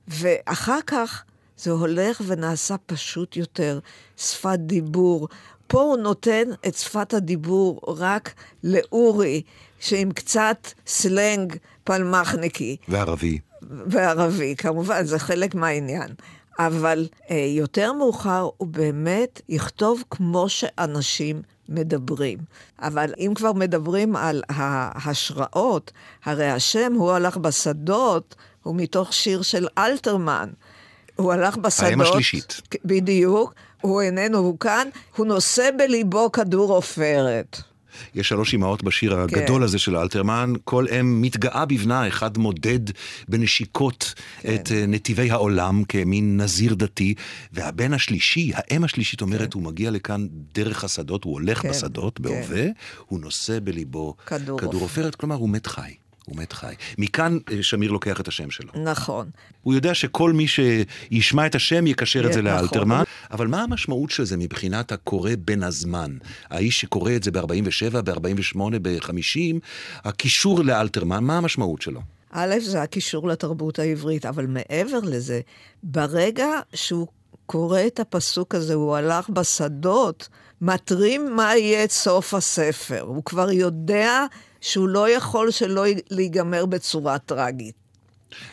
ואחר 0.08 0.78
כך 0.86 1.24
זה 1.56 1.70
הולך 1.70 2.22
ונעשה 2.26 2.74
פשוט 2.86 3.36
יותר, 3.36 3.78
שפת 4.16 4.58
דיבור. 4.58 5.28
פה 5.68 5.80
הוא 5.80 5.96
נותן 5.96 6.48
את 6.66 6.74
שפת 6.74 7.14
הדיבור 7.14 7.80
רק 7.86 8.34
לאורי, 8.64 9.42
שעם 9.80 10.12
קצת 10.12 10.68
סלנג 10.86 11.56
פלמחניקי. 11.84 12.76
וערבי. 12.88 13.38
וערבי, 13.70 14.54
כמובן, 14.56 15.04
זה 15.04 15.18
חלק 15.18 15.54
מהעניין. 15.54 16.08
אבל 16.58 17.06
אה, 17.30 17.36
יותר 17.36 17.92
מאוחר 17.92 18.48
הוא 18.56 18.68
באמת 18.68 19.40
יכתוב 19.48 20.02
כמו 20.10 20.48
שאנשים 20.48 21.42
מדברים. 21.68 22.38
אבל 22.82 23.12
אם 23.18 23.32
כבר 23.34 23.52
מדברים 23.52 24.16
על 24.16 24.42
ההשראות, 24.48 25.92
הרי 26.24 26.50
השם, 26.50 26.92
הוא 26.96 27.12
הלך 27.12 27.36
בשדות, 27.36 28.34
הוא 28.62 28.76
מתוך 28.76 29.12
שיר 29.12 29.42
של 29.42 29.66
אלתרמן. 29.78 30.48
הוא 31.16 31.32
הלך 31.32 31.56
בשדות. 31.56 31.90
האם 31.90 32.00
השלישית. 32.00 32.60
בדיוק. 32.84 33.54
הוא 33.80 34.02
איננו, 34.02 34.38
הוא 34.38 34.58
כאן. 34.58 34.88
הוא 35.16 35.26
נושא 35.26 35.70
בליבו 35.78 36.32
כדור 36.32 36.72
עופרת. 36.72 37.62
יש 38.14 38.28
שלוש 38.28 38.54
אמהות 38.54 38.82
בשיר 38.82 39.12
כן. 39.14 39.20
הגדול 39.20 39.62
הזה 39.62 39.78
של 39.78 39.96
אלתרמן, 39.96 40.52
כל 40.64 40.86
אם 40.88 41.22
מתגאה 41.22 41.64
בבנה, 41.64 42.08
אחד 42.08 42.38
מודד 42.38 42.80
בנשיקות 43.28 44.14
כן. 44.40 44.54
את 44.54 44.72
אה, 44.72 44.84
נתיבי 44.88 45.30
העולם 45.30 45.84
כמין 45.84 46.40
נזיר 46.40 46.74
דתי, 46.74 47.14
והבן 47.52 47.92
השלישי, 47.92 48.52
האם 48.54 48.84
השלישית 48.84 49.20
אומרת, 49.20 49.52
כן. 49.52 49.60
הוא 49.60 49.62
מגיע 49.62 49.90
לכאן 49.90 50.26
דרך 50.54 50.84
השדות, 50.84 51.24
הוא 51.24 51.32
הולך 51.32 51.62
כן. 51.62 51.70
בשדות, 51.70 52.16
כן. 52.16 52.22
בהווה, 52.22 52.66
הוא 53.06 53.20
נושא 53.20 53.58
בליבו 53.64 54.14
כדור, 54.26 54.60
כדור 54.60 54.80
עופרת, 54.80 55.14
כלומר 55.14 55.36
הוא 55.36 55.48
מת 55.48 55.66
חי. 55.66 55.92
הוא 56.28 56.36
מת 56.36 56.52
חי. 56.52 56.74
מכאן 56.98 57.38
אה, 57.52 57.62
שמיר 57.62 57.90
לוקח 57.90 58.20
את 58.20 58.28
השם 58.28 58.50
שלו. 58.50 58.72
נכון. 58.84 59.30
הוא 59.62 59.74
יודע 59.74 59.94
שכל 59.94 60.32
מי 60.32 60.46
שישמע 60.48 61.46
את 61.46 61.54
השם 61.54 61.86
יקשר 61.86 62.26
את 62.26 62.32
זה 62.32 62.42
נכון. 62.42 62.60
לאלתרמן, 62.60 63.02
אבל 63.30 63.46
מה 63.46 63.62
המשמעות 63.62 64.10
של 64.10 64.24
זה 64.24 64.36
מבחינת 64.36 64.92
הקורא 64.92 65.30
בין 65.38 65.62
הזמן? 65.62 66.16
האיש 66.50 66.80
שקורא 66.80 67.12
את 67.16 67.22
זה 67.22 67.30
ב-47, 67.30 68.00
ב-48, 68.00 68.58
ב-50, 68.82 69.58
הקישור 70.04 70.64
לאלתרמן, 70.64 71.24
מה 71.24 71.38
המשמעות 71.38 71.82
שלו? 71.82 72.00
א', 72.30 72.54
זה 72.60 72.82
הקישור 72.82 73.28
לתרבות 73.28 73.78
העברית, 73.78 74.26
אבל 74.26 74.46
מעבר 74.46 74.98
לזה, 75.02 75.40
ברגע 75.82 76.48
שהוא 76.74 77.06
קורא 77.46 77.80
את 77.86 78.00
הפסוק 78.00 78.54
הזה, 78.54 78.74
הוא 78.74 78.96
הלך 78.96 79.30
בשדות, 79.30 80.28
מתרים 80.60 81.36
מה 81.36 81.56
יהיה 81.56 81.84
את 81.84 81.90
סוף 81.90 82.34
הספר. 82.34 83.00
הוא 83.00 83.24
כבר 83.24 83.50
יודע 83.50 84.26
שהוא 84.60 84.88
לא 84.88 85.10
יכול 85.10 85.50
שלא 85.50 85.84
להיגמר 86.10 86.66
בצורה 86.66 87.18
טרגית. 87.18 87.74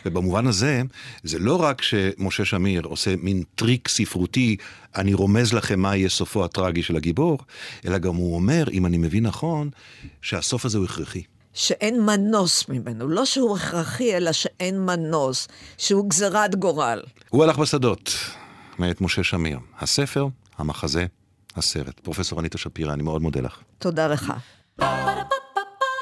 ובמובן 0.06 0.46
הזה, 0.46 0.82
זה 1.22 1.38
לא 1.38 1.62
רק 1.62 1.82
שמשה 1.82 2.44
שמיר 2.44 2.82
עושה 2.84 3.16
מין 3.16 3.42
טריק 3.54 3.88
ספרותי, 3.88 4.56
אני 4.96 5.14
רומז 5.14 5.52
לכם 5.52 5.80
מה 5.80 5.96
יהיה 5.96 6.08
סופו 6.08 6.44
הטרגי 6.44 6.82
של 6.82 6.96
הגיבור, 6.96 7.38
אלא 7.86 7.98
גם 7.98 8.14
הוא 8.14 8.34
אומר, 8.34 8.64
אם 8.72 8.86
אני 8.86 8.96
מבין 8.96 9.26
נכון, 9.26 9.70
שהסוף 10.22 10.64
הזה 10.64 10.78
הוא 10.78 10.84
הכרחי. 10.84 11.22
שאין 11.54 12.00
מנוס 12.00 12.68
ממנו, 12.68 13.08
לא 13.08 13.24
שהוא 13.24 13.56
הכרחי, 13.56 14.16
אלא 14.16 14.32
שאין 14.32 14.80
מנוס, 14.80 15.48
שהוא 15.78 16.10
גזירת 16.10 16.54
גורל. 16.54 17.02
הוא 17.30 17.44
הלך 17.44 17.58
בשדות, 17.58 18.12
מאת 18.78 19.00
משה 19.00 19.24
שמיר. 19.24 19.58
הספר, 19.78 20.26
המחזה, 20.58 21.06
הסרט. 21.56 22.00
פרופסור 22.00 22.40
אניטה 22.40 22.58
שפירא, 22.58 22.92
אני 22.92 23.02
מאוד 23.02 23.22
מודה 23.22 23.40
לך. 23.40 23.58
תודה 23.78 24.08
לך. 24.08 24.32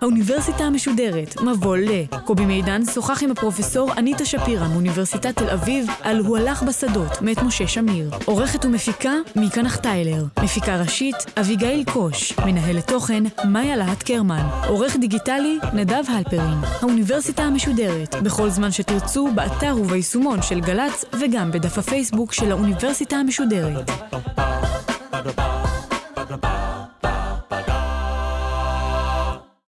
האוניברסיטה 0.00 0.64
המשודרת, 0.64 1.40
מבוא 1.40 1.76
ל. 1.76 1.88
קובי 2.24 2.46
מידן 2.46 2.84
שוחח 2.84 3.22
עם 3.22 3.30
הפרופסור 3.30 3.92
אניטה 3.98 4.24
שפירא 4.24 4.68
מאוניברסיטת 4.68 5.36
תל 5.36 5.50
אביב 5.50 5.86
על 6.02 6.18
"הוא 6.18 6.38
הלך 6.38 6.62
בשדות" 6.62 7.22
מאת 7.22 7.42
משה 7.42 7.66
שמיר. 7.68 8.10
עורכת 8.24 8.64
ומפיקה 8.64 9.12
מיקה 9.36 9.62
נחטיילר. 9.62 10.24
מפיקה 10.42 10.76
ראשית 10.76 11.16
אביגיל 11.40 11.84
קוש. 11.92 12.38
מנהלת 12.38 12.86
תוכן 12.86 13.22
מאיה 13.44 13.76
להט 13.76 14.02
קרמן. 14.02 14.46
עורך 14.68 14.96
דיגיטלי 14.96 15.58
נדב 15.72 16.02
הלפרין. 16.08 16.58
האוניברסיטה 16.80 17.42
המשודרת, 17.42 18.14
בכל 18.22 18.50
זמן 18.50 18.72
שתרצו, 18.72 19.28
באתר 19.34 19.76
וביישומון 19.80 20.42
של 20.42 20.60
גל"צ 20.60 21.04
וגם 21.20 21.52
בדף 21.52 21.78
הפייסבוק 21.78 22.32
של 22.32 22.50
האוניברסיטה 22.50 23.16
המשודרת. 23.16 23.90
Ba-da-ba. 26.16 26.71